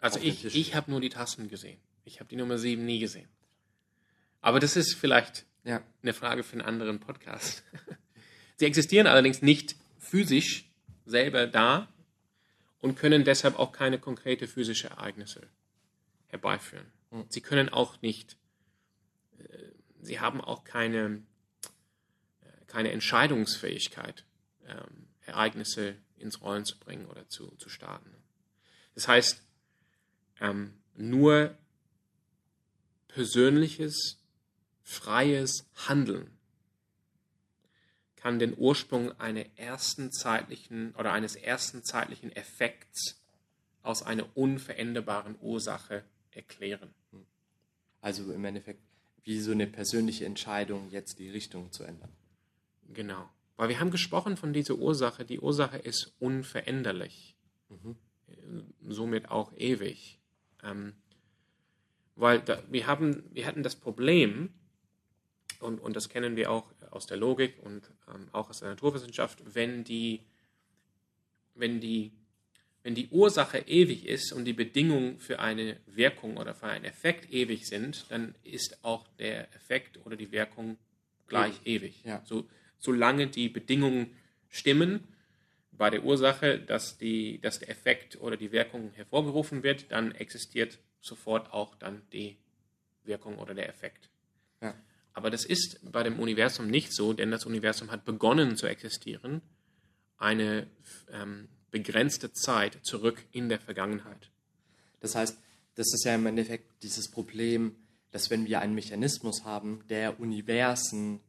Also 0.00 0.20
ich, 0.20 0.44
ich 0.44 0.74
habe 0.74 0.90
nur 0.90 1.00
die 1.00 1.08
Tassen 1.08 1.48
gesehen. 1.48 1.80
Ich 2.04 2.20
habe 2.20 2.28
die 2.28 2.36
Nummer 2.36 2.58
7 2.58 2.84
nie 2.84 3.00
gesehen. 3.00 3.28
Aber 4.40 4.60
das 4.60 4.76
ist 4.76 4.94
vielleicht 4.94 5.44
ja. 5.64 5.82
eine 6.02 6.12
Frage 6.12 6.42
für 6.42 6.52
einen 6.52 6.62
anderen 6.62 7.00
Podcast. 7.00 7.64
Sie 8.56 8.66
existieren 8.66 9.06
allerdings 9.06 9.42
nicht 9.42 9.76
physisch 9.98 10.70
selber 11.06 11.46
da 11.46 11.88
und 12.80 12.96
können 12.96 13.24
deshalb 13.24 13.58
auch 13.58 13.72
keine 13.72 13.98
konkrete 13.98 14.46
physische 14.46 14.88
Ereignisse 14.88 15.48
herbeiführen. 16.28 16.86
Hm. 17.10 17.24
Sie 17.28 17.40
können 17.40 17.68
auch 17.68 18.00
nicht, 18.02 18.36
äh, 19.38 19.44
sie 20.00 20.20
haben 20.20 20.40
auch 20.40 20.64
keine, 20.64 21.22
äh, 22.42 22.64
keine 22.66 22.92
Entscheidungsfähigkeit, 22.92 24.24
ähm, 24.66 25.08
Ereignisse 25.22 25.96
ins 26.20 26.40
Rollen 26.40 26.64
zu 26.64 26.78
bringen 26.78 27.06
oder 27.06 27.28
zu, 27.28 27.48
zu 27.56 27.68
starten. 27.68 28.14
Das 28.94 29.08
heißt, 29.08 29.42
ähm, 30.40 30.74
nur 30.96 31.56
persönliches, 33.08 34.18
freies 34.82 35.66
Handeln 35.88 36.30
kann 38.16 38.38
den 38.38 38.56
Ursprung 38.56 39.18
einer 39.18 39.46
ersten 39.56 40.12
zeitlichen 40.12 40.94
oder 40.96 41.12
eines 41.12 41.36
ersten 41.36 41.82
zeitlichen 41.82 42.30
Effekts 42.32 43.20
aus 43.82 44.02
einer 44.02 44.36
unveränderbaren 44.36 45.36
Ursache 45.40 46.04
erklären. 46.30 46.92
Also 48.00 48.30
im 48.32 48.44
Endeffekt 48.44 48.82
wie 49.24 49.40
so 49.40 49.52
eine 49.52 49.66
persönliche 49.66 50.26
Entscheidung, 50.26 50.90
jetzt 50.90 51.18
die 51.18 51.30
Richtung 51.30 51.72
zu 51.72 51.84
ändern. 51.84 52.12
Genau. 52.88 53.28
Weil 53.60 53.68
wir 53.68 53.78
haben 53.78 53.90
gesprochen 53.90 54.38
von 54.38 54.54
dieser 54.54 54.76
Ursache. 54.76 55.26
Die 55.26 55.38
Ursache 55.38 55.76
ist 55.76 56.14
unveränderlich. 56.18 57.36
Mhm. 57.68 57.94
Somit 58.88 59.28
auch 59.28 59.52
ewig. 59.54 60.18
Ähm, 60.62 60.94
weil 62.16 62.40
da, 62.40 62.62
wir, 62.70 62.86
haben, 62.86 63.22
wir 63.34 63.44
hatten 63.44 63.62
das 63.62 63.76
Problem, 63.76 64.48
und, 65.58 65.78
und 65.78 65.94
das 65.94 66.08
kennen 66.08 66.36
wir 66.36 66.50
auch 66.50 66.72
aus 66.90 67.04
der 67.04 67.18
Logik 67.18 67.58
und 67.62 67.90
ähm, 68.08 68.28
auch 68.32 68.48
aus 68.48 68.60
der 68.60 68.70
Naturwissenschaft, 68.70 69.42
wenn 69.54 69.84
die, 69.84 70.22
wenn, 71.54 71.80
die, 71.82 72.12
wenn 72.82 72.94
die 72.94 73.08
Ursache 73.08 73.58
ewig 73.58 74.06
ist 74.06 74.32
und 74.32 74.46
die 74.46 74.54
Bedingungen 74.54 75.18
für 75.18 75.38
eine 75.38 75.78
Wirkung 75.84 76.38
oder 76.38 76.54
für 76.54 76.68
einen 76.68 76.86
Effekt 76.86 77.30
ewig 77.30 77.66
sind, 77.66 78.06
dann 78.08 78.34
ist 78.42 78.82
auch 78.82 79.06
der 79.18 79.54
Effekt 79.54 79.98
oder 80.06 80.16
die 80.16 80.32
Wirkung 80.32 80.78
gleich 81.26 81.60
ewig. 81.66 81.96
ewig. 81.96 82.04
Ja. 82.04 82.22
So, 82.24 82.48
solange 82.80 83.28
die 83.28 83.48
Bedingungen 83.48 84.16
stimmen 84.48 85.06
bei 85.72 85.90
der 85.90 86.04
Ursache, 86.04 86.58
dass, 86.58 86.98
die, 86.98 87.40
dass 87.40 87.60
der 87.60 87.70
Effekt 87.70 88.20
oder 88.20 88.36
die 88.36 88.52
Wirkung 88.52 88.92
hervorgerufen 88.92 89.62
wird, 89.62 89.90
dann 89.90 90.12
existiert 90.12 90.78
sofort 91.00 91.52
auch 91.52 91.74
dann 91.76 92.02
die 92.12 92.36
Wirkung 93.04 93.38
oder 93.38 93.54
der 93.54 93.68
Effekt. 93.68 94.10
Ja. 94.60 94.74
Aber 95.12 95.30
das 95.30 95.44
ist 95.44 95.80
bei 95.90 96.02
dem 96.02 96.18
Universum 96.18 96.68
nicht 96.68 96.92
so, 96.92 97.12
denn 97.12 97.30
das 97.30 97.46
Universum 97.46 97.90
hat 97.90 98.04
begonnen 98.04 98.56
zu 98.56 98.66
existieren, 98.66 99.40
eine 100.18 100.66
ähm, 101.12 101.48
begrenzte 101.70 102.32
Zeit 102.32 102.78
zurück 102.82 103.24
in 103.32 103.48
der 103.48 103.58
Vergangenheit. 103.58 104.30
Das 105.00 105.14
heißt, 105.14 105.38
das 105.76 105.94
ist 105.94 106.04
ja 106.04 106.14
im 106.14 106.26
Endeffekt 106.26 106.82
dieses 106.82 107.10
Problem, 107.10 107.74
dass 108.10 108.28
wenn 108.28 108.46
wir 108.46 108.60
einen 108.60 108.74
Mechanismus 108.74 109.44
haben, 109.44 109.82
der 109.88 110.20
Universen 110.20 111.20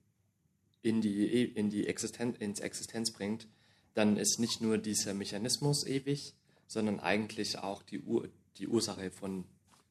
in 0.81 1.01
die, 1.01 1.43
in 1.45 1.69
die 1.69 1.87
Existenz, 1.87 2.37
ins 2.39 2.59
Existenz 2.59 3.11
bringt, 3.11 3.47
dann 3.93 4.17
ist 4.17 4.39
nicht 4.39 4.61
nur 4.61 4.77
dieser 4.77 5.13
Mechanismus 5.13 5.85
ewig, 5.85 6.33
sondern 6.67 6.99
eigentlich 6.99 7.59
auch 7.59 7.83
die, 7.83 7.99
Ur, 7.99 8.29
die 8.57 8.67
Ursache 8.67 9.11
von, 9.11 9.43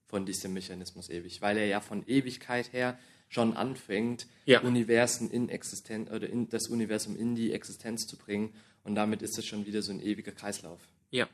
von 0.06 0.24
diesem 0.26 0.52
Mechanismus 0.54 1.08
ewig, 1.10 1.40
weil 1.42 1.56
er 1.58 1.66
ja 1.66 1.80
von 1.80 2.06
Ewigkeit 2.06 2.72
her 2.72 2.98
schon 3.28 3.56
anfängt, 3.56 4.26
ja. 4.46 4.60
Universen 4.62 5.30
in 5.30 5.48
Existenz 5.48 6.10
oder 6.10 6.28
in 6.28 6.48
das 6.48 6.66
Universum 6.68 7.16
in 7.16 7.34
die 7.36 7.52
Existenz 7.52 8.06
zu 8.06 8.16
bringen 8.16 8.52
und 8.82 8.94
damit 8.96 9.22
ist 9.22 9.38
es 9.38 9.46
schon 9.46 9.66
wieder 9.66 9.82
so 9.82 9.92
ein 9.92 10.00
ewiger 10.00 10.32
Kreislauf. 10.32 10.80
Ja, 11.10 11.28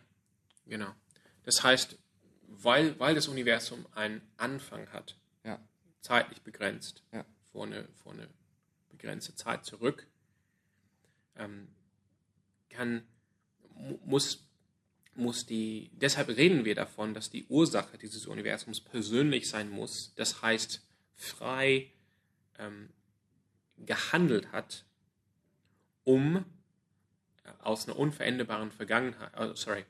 genau. 0.67 0.91
Das 1.45 1.63
heißt, 1.63 1.97
weil, 2.49 2.99
weil 2.99 3.15
das 3.15 3.29
Universum 3.29 3.87
einen 3.95 4.21
Anfang 4.37 4.89
hat, 4.93 5.17
Ja. 5.45 5.59
zeitlich 6.03 6.43
begrenzt, 6.43 7.03
Ja. 7.13 7.25
vor, 7.53 7.65
eine, 7.65 7.89
vor 8.03 8.13
eine 8.13 8.29
begrenzte 8.97 9.35
Zeit 9.35 9.65
zurück, 9.65 10.07
ähm, 11.37 11.69
kann, 12.71 13.03
mu- 13.75 13.99
muss, 14.05 14.47
muss 15.15 15.47
die, 15.47 15.91
deshalb 15.95 16.29
reden 16.29 16.65
wir 16.65 16.75
davon, 16.75 17.15
dass 17.15 17.31
die 17.31 17.45
Ursache 17.47 17.99
dieses 17.99 18.27
Universums 18.27 18.81
persönlich 18.81 19.49
sein 19.49 19.71
muss, 19.71 20.13
das 20.17 20.43
heißt 20.43 20.83
frei 21.15 21.91
ähm, 22.59 22.89
gehandelt 23.79 24.53
hat, 24.53 24.85
um 26.05 26.37
äh, 26.37 26.43
aus 27.63 27.87
einer 27.87 27.99
unveränderbaren 27.99 28.71
Vergangenheit, 28.71 29.33
oh, 29.39 29.55
sorry, 29.55 29.85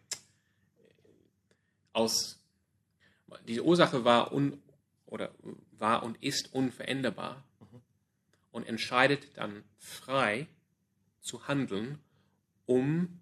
aus, 1.92 2.38
diese 3.47 3.64
Ursache 3.64 4.05
war 4.05 4.33
un, 4.33 4.62
oder 5.07 5.33
war 5.73 6.03
und 6.03 6.23
ist 6.23 6.53
unveränderbar 6.53 7.42
und 8.57 8.66
entscheidet 8.66 9.37
dann 9.37 9.64
frei 9.77 10.49
zu 11.21 11.47
handeln, 11.47 11.99
um 12.64 13.21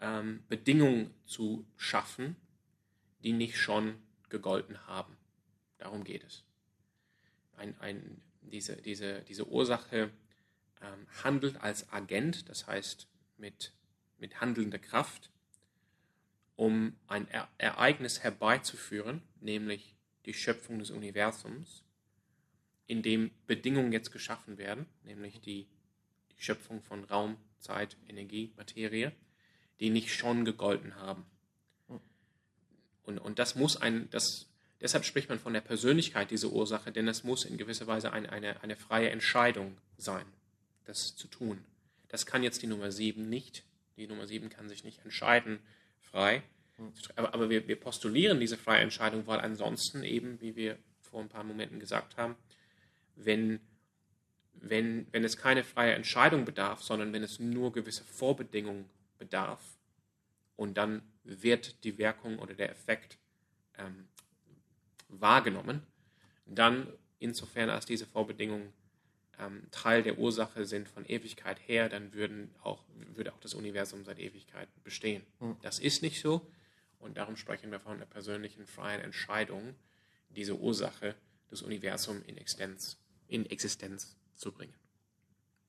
ähm, 0.00 0.42
Bedingungen 0.48 1.14
zu 1.24 1.64
schaffen, 1.76 2.34
die 3.22 3.32
nicht 3.32 3.56
schon 3.56 3.94
gegolten 4.28 4.88
haben. 4.88 5.16
Darum 5.78 6.02
geht 6.02 6.24
es. 6.24 6.42
Ein, 7.58 7.78
ein, 7.78 8.20
diese, 8.40 8.74
diese, 8.74 9.22
diese 9.22 9.46
Ursache 9.46 10.10
ähm, 10.82 11.06
handelt 11.22 11.60
als 11.60 11.88
Agent, 11.92 12.48
das 12.48 12.66
heißt 12.66 13.06
mit, 13.36 13.72
mit 14.18 14.40
handelnder 14.40 14.80
Kraft, 14.80 15.30
um 16.56 16.96
ein 17.06 17.28
e 17.28 17.40
Ereignis 17.58 18.24
herbeizuführen, 18.24 19.22
nämlich 19.40 19.94
die 20.24 20.34
Schöpfung 20.34 20.80
des 20.80 20.90
Universums, 20.90 21.84
in 22.90 23.02
dem 23.02 23.30
Bedingungen 23.46 23.92
jetzt 23.92 24.10
geschaffen 24.10 24.58
werden, 24.58 24.84
nämlich 25.04 25.40
die, 25.40 25.68
die 26.36 26.42
Schöpfung 26.42 26.82
von 26.82 27.04
Raum, 27.04 27.36
Zeit, 27.60 27.96
Energie, 28.08 28.52
Materie, 28.56 29.12
die 29.78 29.90
nicht 29.90 30.12
schon 30.12 30.44
gegolten 30.44 30.96
haben. 30.96 31.24
Und, 33.04 33.20
und 33.20 33.38
das 33.38 33.54
muss 33.54 33.76
ein, 33.76 34.10
das, 34.10 34.48
deshalb 34.80 35.04
spricht 35.04 35.28
man 35.28 35.38
von 35.38 35.52
der 35.52 35.60
Persönlichkeit 35.60 36.32
dieser 36.32 36.50
Ursache, 36.50 36.90
denn 36.90 37.06
es 37.06 37.22
muss 37.22 37.44
in 37.44 37.58
gewisser 37.58 37.86
Weise 37.86 38.12
ein, 38.12 38.26
eine, 38.26 38.60
eine 38.60 38.74
freie 38.74 39.10
Entscheidung 39.10 39.78
sein, 39.96 40.26
das 40.84 41.14
zu 41.14 41.28
tun. 41.28 41.64
Das 42.08 42.26
kann 42.26 42.42
jetzt 42.42 42.60
die 42.60 42.66
Nummer 42.66 42.90
7 42.90 43.28
nicht. 43.28 43.62
Die 43.98 44.08
Nummer 44.08 44.26
7 44.26 44.50
kann 44.50 44.68
sich 44.68 44.82
nicht 44.82 44.98
entscheiden, 45.04 45.60
frei. 46.00 46.42
Aber, 47.14 47.34
aber 47.34 47.50
wir, 47.50 47.68
wir 47.68 47.78
postulieren 47.78 48.40
diese 48.40 48.56
freie 48.56 48.80
Entscheidung, 48.80 49.28
weil 49.28 49.38
ansonsten 49.38 50.02
eben, 50.02 50.40
wie 50.40 50.56
wir 50.56 50.76
vor 50.98 51.20
ein 51.20 51.28
paar 51.28 51.44
Momenten 51.44 51.78
gesagt 51.78 52.16
haben, 52.16 52.34
wenn, 53.24 53.60
wenn, 54.54 55.06
wenn 55.12 55.24
es 55.24 55.36
keine 55.36 55.64
freie 55.64 55.94
Entscheidung 55.94 56.44
bedarf, 56.44 56.82
sondern 56.82 57.12
wenn 57.12 57.22
es 57.22 57.38
nur 57.38 57.72
gewisse 57.72 58.04
Vorbedingungen 58.04 58.88
bedarf. 59.18 59.62
Und 60.56 60.76
dann 60.76 61.02
wird 61.24 61.84
die 61.84 61.98
Wirkung 61.98 62.38
oder 62.38 62.54
der 62.54 62.70
Effekt 62.70 63.18
ähm, 63.78 64.08
wahrgenommen, 65.08 65.82
dann 66.46 66.88
insofern 67.18 67.70
als 67.70 67.86
diese 67.86 68.06
Vorbedingungen 68.06 68.72
ähm, 69.38 69.62
Teil 69.70 70.02
der 70.02 70.18
Ursache 70.18 70.64
sind 70.64 70.88
von 70.88 71.06
Ewigkeit 71.06 71.58
her, 71.66 71.88
dann 71.88 72.12
würden 72.12 72.54
auch, 72.62 72.84
würde 73.14 73.32
auch 73.32 73.40
das 73.40 73.54
Universum 73.54 74.04
seit 74.04 74.18
Ewigkeit 74.18 74.68
bestehen. 74.84 75.22
Das 75.62 75.78
ist 75.78 76.02
nicht 76.02 76.20
so. 76.20 76.46
Und 76.98 77.16
darum 77.16 77.36
sprechen 77.36 77.70
wir 77.70 77.80
von 77.80 77.96
einer 77.96 78.06
persönlichen 78.06 78.66
freien 78.66 79.00
Entscheidung, 79.00 79.74
diese 80.28 80.56
Ursache 80.56 81.14
des 81.50 81.62
Universums 81.62 82.24
in 82.26 82.36
Existenz, 82.36 82.99
in 83.30 83.46
Existenz 83.46 84.16
zu 84.36 84.52
bringen. 84.52 84.74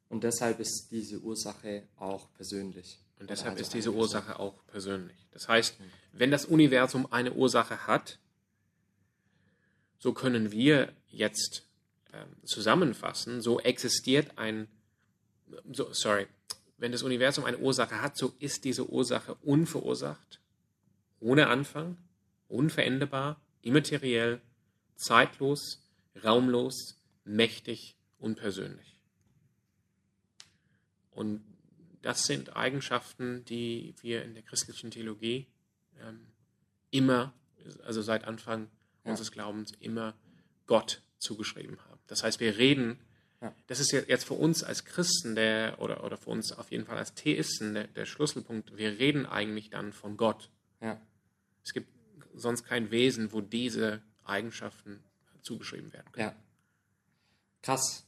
Und 0.10 0.24
deshalb 0.24 0.60
ist 0.60 0.89
diese 0.91 1.19
Ursache 1.19 1.84
auch 1.97 2.28
persönlich. 2.34 3.00
Und 3.19 3.30
deshalb 3.30 3.52
Also 3.52 3.62
ist 3.62 3.74
diese 3.74 3.93
Ursache 3.93 4.39
auch 4.39 4.65
persönlich. 4.67 5.15
Das 5.32 5.47
heißt, 5.47 5.78
wenn 6.12 6.32
das 6.32 6.45
Universum 6.45 7.12
eine 7.12 7.32
Ursache 7.34 7.88
hat, 7.88 8.19
so 10.00 10.13
können 10.13 10.52
wir 10.52 10.91
jetzt 11.08 11.65
ähm, 12.12 12.36
zusammenfassen, 12.43 13.41
so 13.41 13.60
existiert 13.60 14.38
ein, 14.38 14.67
so, 15.71 15.93
sorry, 15.93 16.28
wenn 16.78 16.91
das 16.91 17.04
Universum 17.04 17.45
eine 17.45 17.60
Ursache 17.60 18.02
hat, 18.02 18.17
so 18.17 18.34
ist 18.39 18.65
diese 18.65 18.89
Ursache 18.89 19.36
unverursacht, 19.43 20.41
ohne 21.19 21.47
Anfang, 21.47 21.97
unveränderbar, 22.50 23.39
immateriell, 23.62 24.41
zeitlos, 24.95 25.84
raumlos, 26.24 27.01
mächtig, 27.24 27.96
unpersönlich. 28.18 29.00
Und 31.12 31.44
das 32.02 32.26
sind 32.26 32.56
Eigenschaften, 32.56 33.46
die 33.46 33.94
wir 34.02 34.24
in 34.24 34.34
der 34.34 34.44
christlichen 34.44 34.92
Theologie 34.92 35.48
ähm, 36.00 36.28
immer, 36.90 37.34
also 37.84 38.02
seit 38.02 38.24
Anfang 38.26 38.70
Ja. 39.04 39.12
unseres 39.12 39.32
Glaubens, 39.32 39.72
immer 39.80 40.16
Gott 40.68 41.02
zugeschrieben 41.18 41.80
haben. 41.86 42.00
Das 42.08 42.24
heißt, 42.24 42.40
wir 42.40 42.58
reden, 42.58 43.00
Ja. 43.42 43.54
das 43.68 43.80
ist 43.80 43.92
jetzt 43.92 44.10
jetzt 44.10 44.24
für 44.26 44.34
uns 44.36 44.64
als 44.64 44.86
Christen 44.86 45.36
der, 45.36 45.80
oder, 45.80 46.04
oder 46.04 46.18
für 46.18 46.30
uns 46.32 46.52
auf 46.52 46.72
jeden 46.72 46.86
Fall 46.86 46.98
als 46.98 47.14
Theisten 47.14 47.74
der, 47.74 47.88
der 47.88 48.06
Schlüsselpunkt, 48.06 48.78
wir 48.78 48.98
reden 49.00 49.26
eigentlich 49.26 49.70
dann 49.70 49.94
von 49.94 50.18
Gott. 50.18 50.50
Ja. 50.82 51.00
Es 51.64 51.74
gibt 51.74 51.90
sonst 52.34 52.64
kein 52.64 52.90
Wesen, 52.92 53.32
wo 53.32 53.42
diese 53.42 54.02
Eigenschaften 54.24 55.04
zugeschrieben 55.42 55.92
werden 55.94 56.12
können. 56.12 56.36
Krass. 57.62 58.04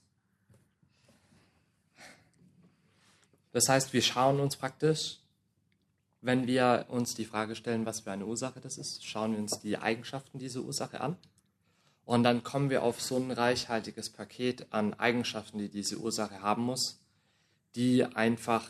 Das 3.52 3.70
heißt, 3.70 3.94
wir 3.94 4.02
schauen 4.02 4.40
uns 4.40 4.58
praktisch, 4.58 5.20
wenn 6.22 6.48
wir 6.48 6.86
uns 6.88 7.14
die 7.16 7.26
Frage 7.26 7.56
stellen, 7.56 7.86
was 7.86 8.02
für 8.02 8.12
eine 8.12 8.26
Ursache 8.26 8.62
das 8.62 8.78
ist, 8.78 9.06
schauen 9.06 9.34
wir 9.34 9.40
uns 9.40 9.60
die 9.60 9.78
Eigenschaften 9.78 10.40
dieser 10.40 10.62
Ursache 10.62 11.02
an. 11.02 11.18
Und 12.06 12.24
dann 12.24 12.44
kommen 12.44 12.70
wir 12.70 12.84
auf 12.84 13.02
so 13.02 13.18
ein 13.18 13.32
reichhaltiges 13.32 14.10
Paket 14.10 14.68
an 14.72 14.94
Eigenschaften, 14.94 15.60
die 15.60 15.70
diese 15.70 15.98
Ursache 15.98 16.42
haben 16.42 16.64
muss, 16.64 17.00
die 17.76 18.04
einfach 18.04 18.70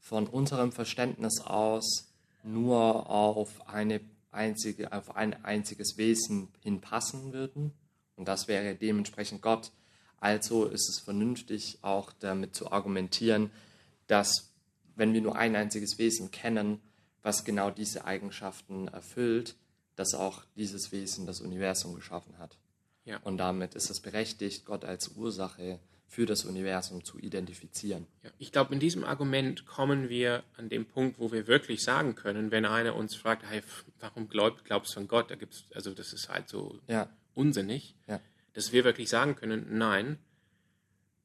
von 0.00 0.26
unserem 0.26 0.72
Verständnis 0.72 1.40
aus 1.40 2.08
nur 2.42 3.08
auf 3.08 3.68
eine 3.68 4.00
einzige, 4.30 4.92
auf 4.92 5.16
ein 5.16 5.44
einziges 5.44 5.96
Wesen 5.96 6.48
hinpassen 6.60 7.32
würden. 7.32 7.72
Und 8.16 8.28
das 8.28 8.48
wäre 8.48 8.74
dementsprechend 8.74 9.42
Gott. 9.42 9.70
Also 10.20 10.66
ist 10.66 10.88
es 10.88 11.00
vernünftig, 11.00 11.78
auch 11.82 12.12
damit 12.12 12.54
zu 12.54 12.72
argumentieren, 12.72 13.50
dass 14.06 14.52
wenn 14.96 15.12
wir 15.12 15.20
nur 15.20 15.36
ein 15.36 15.54
einziges 15.54 15.98
Wesen 15.98 16.30
kennen, 16.30 16.80
was 17.22 17.44
genau 17.44 17.70
diese 17.70 18.04
Eigenschaften 18.04 18.88
erfüllt, 18.88 19.54
dass 19.96 20.14
auch 20.14 20.44
dieses 20.56 20.92
Wesen 20.92 21.26
das 21.26 21.40
Universum 21.40 21.94
geschaffen 21.94 22.38
hat. 22.38 22.56
Ja. 23.04 23.18
Und 23.18 23.38
damit 23.38 23.74
ist 23.74 23.90
es 23.90 24.00
berechtigt, 24.00 24.64
Gott 24.64 24.84
als 24.84 25.08
Ursache 25.08 25.80
für 26.06 26.24
das 26.24 26.44
Universum 26.44 27.04
zu 27.04 27.18
identifizieren. 27.18 28.06
Ja, 28.22 28.30
ich 28.38 28.50
glaube, 28.50 28.72
in 28.72 28.80
diesem 28.80 29.04
Argument 29.04 29.66
kommen 29.66 30.08
wir 30.08 30.42
an 30.56 30.68
dem 30.68 30.86
Punkt, 30.86 31.18
wo 31.18 31.32
wir 31.32 31.46
wirklich 31.46 31.82
sagen 31.82 32.14
können, 32.14 32.50
wenn 32.50 32.64
einer 32.64 32.96
uns 32.96 33.14
fragt, 33.14 33.44
hey, 33.48 33.62
warum 34.00 34.28
glaub, 34.28 34.64
glaubst 34.64 34.96
du 34.96 35.00
an 35.00 35.08
Gott? 35.08 35.30
Da 35.30 35.34
gibt's, 35.34 35.64
also 35.74 35.92
das 35.92 36.12
ist 36.12 36.28
halt 36.28 36.48
so 36.48 36.80
Ja, 36.86 37.10
unsinnig, 37.34 37.94
ja, 38.06 38.20
dass 38.54 38.72
wir 38.72 38.84
wirklich 38.84 39.08
sagen 39.08 39.34
können, 39.36 39.78
nein, 39.78 40.18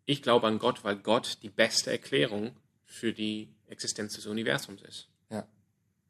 ich 0.05 0.21
glaube 0.21 0.47
an 0.47 0.59
Gott, 0.59 0.83
weil 0.83 0.97
Gott 0.97 1.39
die 1.43 1.49
beste 1.49 1.91
Erklärung 1.91 2.55
für 2.85 3.13
die 3.13 3.53
Existenz 3.67 4.15
des 4.15 4.25
Universums 4.27 4.81
ist. 4.81 5.07
ja, 5.29 5.47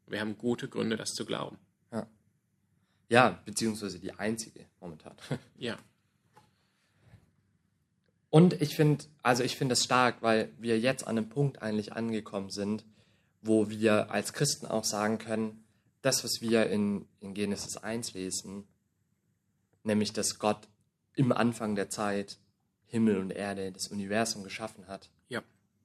Wir 0.06 0.20
haben 0.20 0.36
gute 0.36 0.68
Gründe, 0.68 0.96
das 0.96 1.14
zu 1.14 1.24
glauben. 1.24 1.58
ja. 1.92 2.06
Ja, 3.10 3.42
beziehungsweise 3.44 4.00
die 4.00 4.12
einzige 4.12 4.66
momentan. 4.80 5.14
Ja, 5.58 5.78
Und 8.30 8.60
ich 8.60 8.74
finde, 8.74 9.04
also 9.22 9.44
ich 9.44 9.56
finde 9.56 9.74
es 9.74 9.84
stark, 9.84 10.20
weil 10.22 10.52
wir 10.58 10.80
jetzt 10.80 11.06
an 11.06 11.16
einem 11.18 11.28
Punkt 11.28 11.62
eigentlich 11.62 11.92
angekommen 11.92 12.50
sind, 12.50 12.84
wo 13.42 13.68
wir 13.68 14.10
als 14.10 14.32
Christen 14.32 14.66
auch 14.66 14.84
sagen 14.84 15.18
können, 15.18 15.64
das, 16.02 16.24
was 16.24 16.40
wir 16.40 16.66
in, 16.70 17.06
in 17.20 17.34
Genesis 17.34 17.76
1 17.76 18.14
lesen, 18.14 18.66
nämlich, 19.84 20.12
dass 20.12 20.38
Gott 20.38 20.66
im 21.16 21.32
Anfang 21.32 21.74
der 21.74 21.88
Zeit 21.90 22.38
Himmel 22.86 23.18
und 23.18 23.30
Erde, 23.30 23.72
das 23.72 23.88
Universum 23.88 24.44
geschaffen 24.44 24.86
hat, 24.88 25.10
ja, 25.28 25.42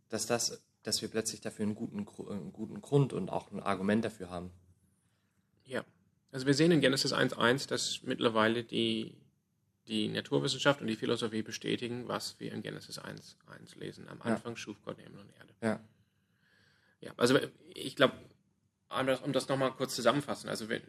dass, 0.09 0.25
das, 0.27 0.61
dass 0.83 1.01
wir 1.01 1.09
plötzlich 1.09 1.41
dafür 1.41 1.63
einen 1.63 1.75
guten, 1.75 2.05
Gru- 2.05 2.29
einen 2.29 2.53
guten 2.53 2.81
Grund 2.81 3.13
und 3.13 3.29
auch 3.29 3.51
ein 3.51 3.59
Argument 3.61 4.03
dafür 4.05 4.29
haben. 4.29 4.51
ja. 5.65 5.83
Also 6.31 6.45
wir 6.45 6.53
sehen 6.53 6.71
in 6.71 6.79
Genesis 6.79 7.11
1.1, 7.11 7.67
dass 7.69 8.03
mittlerweile 8.03 8.63
die, 8.63 9.15
die 9.87 10.09
Naturwissenschaft 10.09 10.79
und 10.79 10.85
die 10.85 10.95
Philosophie 10.95 11.41
bestätigen, 11.41 12.07
was 12.07 12.39
wir 12.39 12.51
in 12.53 12.61
Genesis 12.61 12.99
1.1 12.99 13.79
lesen. 13.79 14.07
Am 14.07 14.19
Ja. 14.19 14.25
Anfang 14.35 14.55
schuf 14.55 14.77
Gott 14.85 14.99
Himmel 14.99 15.21
und 15.21 15.31
Erde. 15.39 15.53
Ja, 15.63 15.79
Ja, 17.01 17.13
also 17.17 17.39
ich 17.73 17.95
glaube, 17.95 18.13
um 18.89 19.07
das, 19.07 19.21
um 19.21 19.33
das 19.33 19.47
nochmal 19.49 19.71
kurz 19.71 19.95
zusammenfassen, 19.95 20.49
also 20.49 20.69
wenn, 20.69 20.83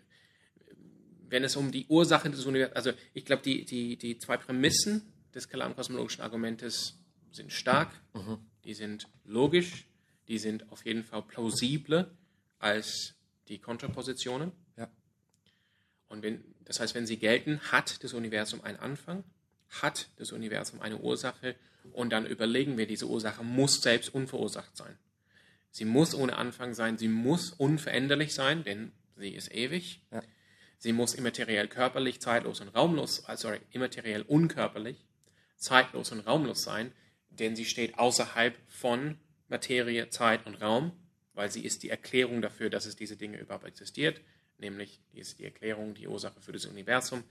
wenn 1.31 1.45
es 1.45 1.57
um 1.57 1.71
die 1.71 1.87
Ursache 1.87 2.31
des 2.31 2.45
Universums, 2.45 2.77
also 2.77 2.93
ich 3.15 3.25
glaube, 3.25 3.43
die, 3.43 3.65
die, 3.65 3.97
die 3.97 4.19
zwei 4.19 4.37
Prämissen 4.37 5.13
des 5.35 5.49
kalamkosmologischen 5.49 6.23
Argumentes 6.23 6.99
sind 7.31 7.53
stark, 7.53 7.93
mhm. 8.15 8.39
die 8.65 8.75
sind 8.75 9.09
logisch, 9.25 9.87
die 10.29 10.39
sind 10.39 10.71
auf 10.71 10.85
jeden 10.85 11.05
Fall 11.05 11.23
plausibler 11.23 12.11
als 12.59 13.15
die 13.49 13.59
Kontrapositionen. 13.59 14.53
Ja. 14.77 14.89
Und 16.09 16.23
wenn, 16.23 16.45
das 16.65 16.81
heißt, 16.81 16.95
wenn 16.95 17.07
sie 17.07 17.17
gelten, 17.17 17.61
hat 17.73 18.03
das 18.03 18.13
Universum 18.13 18.63
einen 18.63 18.79
Anfang, 18.79 19.25
hat 19.69 20.09
das 20.17 20.33
Universum 20.33 20.81
eine 20.81 20.99
Ursache 20.99 21.55
und 21.93 22.11
dann 22.11 22.27
überlegen 22.27 22.77
wir, 22.77 22.87
diese 22.87 23.07
Ursache 23.07 23.45
muss 23.45 23.81
selbst 23.81 24.13
unverursacht 24.13 24.77
sein. 24.77 24.99
Sie 25.71 25.85
muss 25.85 26.15
ohne 26.15 26.37
Anfang 26.37 26.75
sein, 26.75 26.99
sie 26.99 27.09
muss 27.09 27.53
unveränderlich 27.53 28.35
sein, 28.35 28.65
denn 28.65 28.91
sie 29.17 29.31
ist 29.31 29.53
ewig. 29.53 30.03
Ja. 30.11 30.23
Sie 30.81 30.95
muss 30.95 31.13
immateriell 31.13 31.69
körperlich, 31.69 32.21
zeitlos 32.21 32.63
und 32.63 32.69
raumlos, 32.69 33.27
also 33.27 33.49
sorry, 33.49 33.61
immateriell 33.71 34.23
unkörperlich, 34.23 34.97
zeitlos 35.57 36.11
und 36.11 36.21
raumlos 36.21 36.63
sein, 36.63 36.93
denn 37.29 37.55
sie 37.55 37.67
steht 37.67 37.99
außerhalb 37.99 38.57
von 38.67 39.19
Materie, 39.49 40.09
Zeit 40.09 40.47
und 40.47 40.55
Raum, 40.63 40.93
weil 41.35 41.51
sie 41.51 41.67
ist 41.67 41.83
die 41.83 41.91
Erklärung 41.91 42.41
dafür, 42.41 42.71
dass 42.71 42.87
es 42.87 42.97
diese 42.97 43.19
Dinge 43.19 43.39
überhaupt 43.39 43.67
existiert, 43.67 44.23
nämlich 44.57 45.01
die 45.13 45.19
ist 45.19 45.39
die 45.39 45.45
Erklärung, 45.45 45.93
die 45.93 46.09
Ursache 46.09 46.41
für 46.41 46.53
das 46.53 46.65
Universum. 46.65 47.25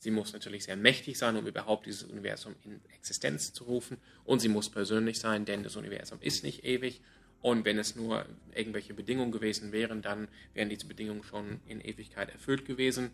Sie 0.00 0.10
muss 0.10 0.32
natürlich 0.32 0.64
sehr 0.64 0.76
mächtig 0.76 1.18
sein, 1.18 1.36
um 1.36 1.46
überhaupt 1.46 1.86
dieses 1.86 2.02
Universum 2.02 2.56
in 2.64 2.80
Existenz 2.96 3.52
zu 3.52 3.64
rufen. 3.64 3.98
Und 4.24 4.40
sie 4.40 4.48
muss 4.48 4.70
persönlich 4.70 5.20
sein, 5.20 5.44
denn 5.44 5.62
das 5.62 5.76
Universum 5.76 6.18
ist 6.20 6.42
nicht 6.42 6.64
ewig. 6.64 7.00
Und 7.40 7.64
wenn 7.64 7.78
es 7.78 7.94
nur 7.94 8.26
irgendwelche 8.54 8.94
Bedingungen 8.94 9.30
gewesen 9.30 9.70
wären, 9.72 10.02
dann 10.02 10.28
wären 10.54 10.68
diese 10.68 10.86
Bedingungen 10.86 11.22
schon 11.22 11.60
in 11.66 11.80
Ewigkeit 11.80 12.30
erfüllt 12.30 12.64
gewesen. 12.64 13.10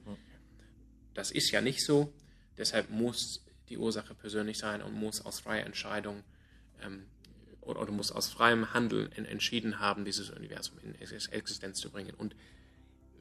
Das 1.12 1.30
ist 1.30 1.50
ja 1.50 1.60
nicht 1.60 1.84
so. 1.84 2.12
Deshalb 2.56 2.90
muss 2.90 3.44
die 3.68 3.78
Ursache 3.78 4.14
persönlich 4.14 4.58
sein 4.58 4.82
und 4.82 4.94
muss 4.94 5.24
aus 5.24 5.40
freier 5.40 5.66
Entscheidung 5.66 6.22
ähm, 6.82 7.04
oder, 7.60 7.80
oder, 7.80 7.92
muss 7.92 8.12
aus 8.12 8.28
freiem 8.28 8.74
Handeln 8.74 9.10
entschieden 9.12 9.80
haben, 9.80 10.04
dieses 10.04 10.30
Universum 10.30 10.78
in 10.82 10.94
Existenz 10.94 11.78
zu 11.78 11.90
bringen. 11.90 12.14
Und 12.14 12.36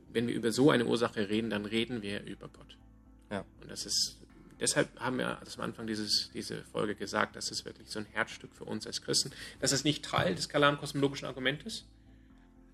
wenn 0.09 0.27
wir 0.27 0.35
über 0.35 0.51
so 0.51 0.69
eine 0.69 0.85
Ursache 0.85 1.29
reden, 1.29 1.49
dann 1.49 1.65
reden 1.65 2.01
wir 2.01 2.23
über 2.23 2.49
Gott. 2.49 2.77
Ja. 3.31 3.45
Und 3.61 3.71
das 3.71 3.85
ist, 3.85 4.17
deshalb 4.59 4.99
haben 4.99 5.17
wir 5.17 5.39
am 5.39 5.61
Anfang 5.61 5.87
dieses, 5.87 6.29
diese 6.33 6.63
Folge 6.65 6.95
gesagt, 6.95 7.35
das 7.35 7.51
ist 7.51 7.65
wirklich 7.65 7.89
so 7.89 7.99
ein 7.99 8.05
Herzstück 8.05 8.53
für 8.53 8.65
uns 8.65 8.87
als 8.87 9.01
Christen. 9.01 9.31
Das 9.59 9.71
ist 9.71 9.83
nicht 9.83 10.05
Teil 10.05 10.35
des 10.35 10.49
Kalam-kosmologischen 10.49 11.27
Argumentes, 11.27 11.85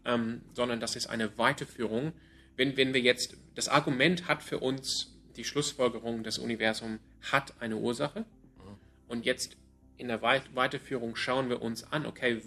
ähm, 0.05 0.41
sondern 0.53 0.79
das 0.79 0.95
ist 0.95 1.07
eine 1.07 1.37
Weiterführung. 1.37 2.13
Wenn, 2.55 2.77
wenn 2.77 2.93
wir 2.93 3.01
jetzt, 3.01 3.37
das 3.55 3.67
Argument 3.67 4.27
hat 4.27 4.43
für 4.43 4.59
uns 4.59 5.15
die 5.35 5.43
Schlussfolgerung, 5.43 6.23
das 6.23 6.37
Universum 6.37 6.99
hat 7.31 7.53
eine 7.61 7.77
Ursache. 7.77 8.21
Mhm. 8.21 8.77
Und 9.07 9.25
jetzt 9.25 9.55
in 9.97 10.07
der 10.07 10.21
Weiterführung 10.21 11.15
schauen 11.15 11.49
wir 11.49 11.61
uns 11.61 11.83
an, 11.83 12.05
okay, 12.05 12.41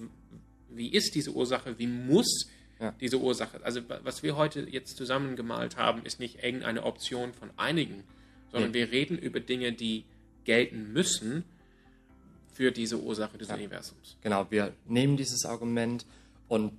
wie 0.71 0.93
ist 0.93 1.15
diese 1.15 1.33
Ursache, 1.33 1.79
wie 1.79 1.87
muss 1.87 2.49
ja. 2.81 2.95
diese 3.01 3.19
Ursache. 3.19 3.61
Also 3.63 3.83
was 4.03 4.23
wir 4.23 4.37
heute 4.37 4.61
jetzt 4.69 4.97
zusammengemalt 4.97 5.77
haben, 5.77 6.05
ist 6.05 6.19
nicht 6.19 6.43
irgendeine 6.43 6.83
Option 6.85 7.33
von 7.33 7.51
einigen, 7.57 8.05
sondern 8.53 8.71
ja. 8.71 8.75
wir 8.75 8.93
reden 8.93 9.19
über 9.19 9.41
Dinge, 9.41 9.73
die 9.73 10.05
gelten 10.45 10.93
müssen 10.93 11.45
für 12.53 12.71
diese 12.71 13.01
Ursache 13.01 13.39
des 13.39 13.49
ja. 13.49 13.55
Universums. 13.55 14.17
Genau, 14.21 14.47
wir 14.51 14.73
nehmen 14.87 15.17
dieses 15.17 15.45
Argument 15.45 16.07
und 16.49 16.73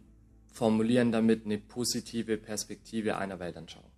formulieren 0.51 1.11
damit 1.11 1.45
eine 1.45 1.57
positive 1.57 2.37
Perspektive 2.37 3.17
einer 3.17 3.39
Weltanschauung. 3.39 3.91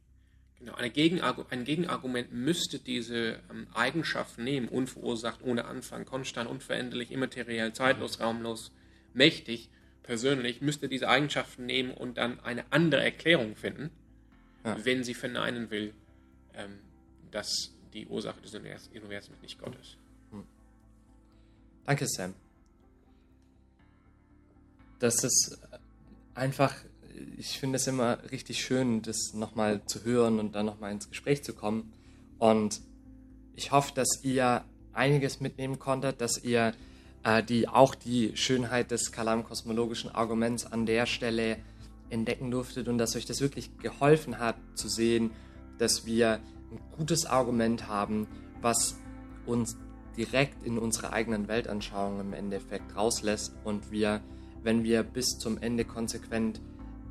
Genau, 0.59 0.73
Gegenargu 0.93 1.43
ein 1.49 1.65
Gegenargument 1.65 2.31
müsste 2.31 2.79
diese 2.79 3.39
ähm, 3.51 3.67
Eigenschaft 3.73 4.39
nehmen, 4.39 4.69
unverursacht, 4.69 5.43
ohne 5.43 5.65
Anfang, 5.65 6.05
konstant, 6.05 6.49
unveränderlich, 6.49 7.11
immateriell, 7.11 7.73
zeitlos, 7.73 8.19
raumlos, 8.19 8.71
mächtig, 9.13 9.69
persönlich 10.01 10.61
müsste 10.61 10.87
diese 10.87 11.09
Eigenschaften 11.09 11.65
nehmen 11.65 11.91
und 11.91 12.17
dann 12.17 12.39
eine 12.39 12.71
andere 12.71 13.03
Erklärung 13.03 13.55
finden, 13.55 13.89
ja. 14.63 14.77
wenn 14.83 15.03
sie 15.03 15.13
verneinen 15.13 15.71
will, 15.71 15.93
ähm, 16.53 16.79
dass 17.35 17.71
die 17.93 18.07
Ursache 18.07 18.39
des 18.39 18.55
Universums 18.55 19.41
nicht 19.41 19.59
Gott 19.59 19.75
ist. 19.81 19.97
Hm. 20.31 20.43
Danke, 21.85 22.07
Sam. 22.07 22.33
Das 24.99 25.21
ist 25.21 25.59
einfach, 26.33 26.73
ich 27.37 27.59
finde 27.59 27.75
es 27.75 27.87
immer 27.87 28.19
richtig 28.31 28.63
schön, 28.63 29.01
das 29.01 29.33
nochmal 29.33 29.85
zu 29.85 30.05
hören 30.05 30.39
und 30.39 30.55
dann 30.55 30.65
nochmal 30.65 30.93
ins 30.93 31.09
Gespräch 31.09 31.43
zu 31.43 31.53
kommen. 31.53 31.91
Und 32.39 32.79
ich 33.57 33.71
hoffe, 33.71 33.91
dass 33.93 34.23
ihr 34.23 34.63
einiges 34.93 35.41
mitnehmen 35.41 35.77
konntet, 35.77 36.21
dass 36.21 36.41
ihr 36.41 36.73
äh, 37.23 37.43
die 37.43 37.67
auch 37.67 37.95
die 37.95 38.37
Schönheit 38.37 38.91
des 38.91 39.11
Kalam-kosmologischen 39.11 40.09
Arguments 40.09 40.65
an 40.65 40.85
der 40.85 41.05
Stelle 41.05 41.57
entdecken 42.09 42.49
durftet 42.49 42.87
und 42.87 42.97
dass 42.97 43.17
euch 43.17 43.25
das 43.25 43.41
wirklich 43.41 43.77
geholfen 43.79 44.39
hat 44.39 44.55
zu 44.75 44.87
sehen, 44.87 45.31
dass 45.77 46.05
wir 46.05 46.39
ein 46.71 46.79
gutes 46.97 47.25
Argument 47.25 47.87
haben, 47.87 48.27
was 48.61 48.95
uns 49.45 49.77
direkt 50.17 50.63
in 50.63 50.77
unsere 50.77 51.13
eigenen 51.13 51.47
Weltanschauungen 51.47 52.27
im 52.27 52.33
Endeffekt 52.33 52.95
rauslässt 52.95 53.53
und 53.63 53.91
wir, 53.91 54.21
wenn 54.63 54.83
wir 54.83 55.03
bis 55.03 55.37
zum 55.37 55.57
Ende 55.57 55.85
konsequent 55.85 56.61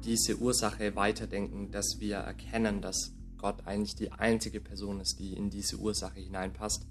diese 0.05 0.39
Ursache 0.39 0.97
weiterdenken, 0.97 1.71
dass 1.71 1.97
wir 1.99 2.17
erkennen, 2.17 2.81
dass 2.81 3.13
Gott 3.39 3.67
eigentlich 3.67 3.95
die 3.95 4.13
einzige 4.13 4.61
Person 4.61 5.01
ist, 5.01 5.19
die 5.19 5.35
in 5.35 5.51
diese 5.51 5.77
Ursache 5.77 6.21
hineinpasst. 6.21 6.87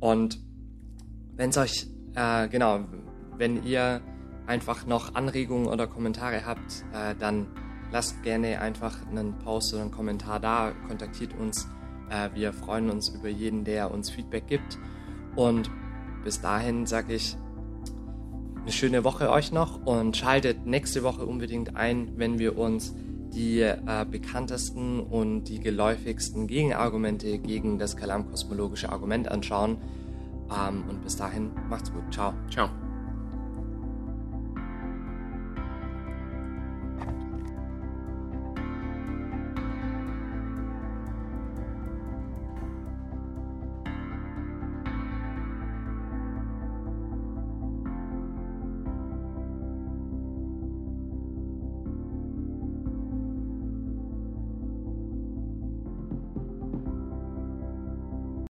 Und 0.00 0.38
wenn 1.36 1.50
es 1.50 1.56
euch, 1.56 1.86
äh, 2.14 2.48
genau, 2.48 2.84
wenn 3.36 3.64
ihr 3.64 4.02
einfach 4.46 4.86
noch 4.86 5.14
Anregungen 5.14 5.68
oder 5.68 5.86
Kommentare 5.86 6.44
habt, 6.44 6.84
äh, 6.92 7.14
dann 7.18 7.46
lasst 7.92 8.22
gerne 8.22 8.60
einfach 8.60 9.06
einen 9.08 9.38
Post 9.38 9.74
oder 9.74 9.82
einen 9.82 9.90
Kommentar 9.90 10.40
da, 10.40 10.72
kontaktiert 10.88 11.34
uns. 11.38 11.68
Äh, 12.10 12.30
wir 12.34 12.52
freuen 12.52 12.90
uns 12.90 13.10
über 13.10 13.28
jeden, 13.28 13.64
der 13.64 13.90
uns 13.90 14.10
Feedback 14.10 14.46
gibt. 14.46 14.78
Und 15.36 15.70
bis 16.24 16.40
dahin 16.40 16.86
sage 16.86 17.14
ich 17.14 17.36
eine 18.62 18.72
schöne 18.72 19.04
Woche 19.04 19.30
euch 19.30 19.52
noch 19.52 19.84
und 19.84 20.16
schaltet 20.16 20.66
nächste 20.66 21.02
Woche 21.02 21.26
unbedingt 21.26 21.76
ein, 21.76 22.12
wenn 22.16 22.38
wir 22.38 22.58
uns 22.58 22.94
die 23.32 23.60
äh, 23.60 24.06
bekanntesten 24.08 25.00
und 25.00 25.44
die 25.44 25.58
geläufigsten 25.58 26.46
Gegenargumente 26.46 27.38
gegen 27.38 27.78
das 27.78 27.96
kalamkosmologische 27.96 28.90
Argument 28.90 29.28
anschauen. 29.28 29.78
Ähm, 30.50 30.84
und 30.88 31.02
bis 31.02 31.16
dahin, 31.16 31.50
macht's 31.68 31.92
gut. 31.92 32.12
Ciao. 32.12 32.34
Ciao. 32.50 32.68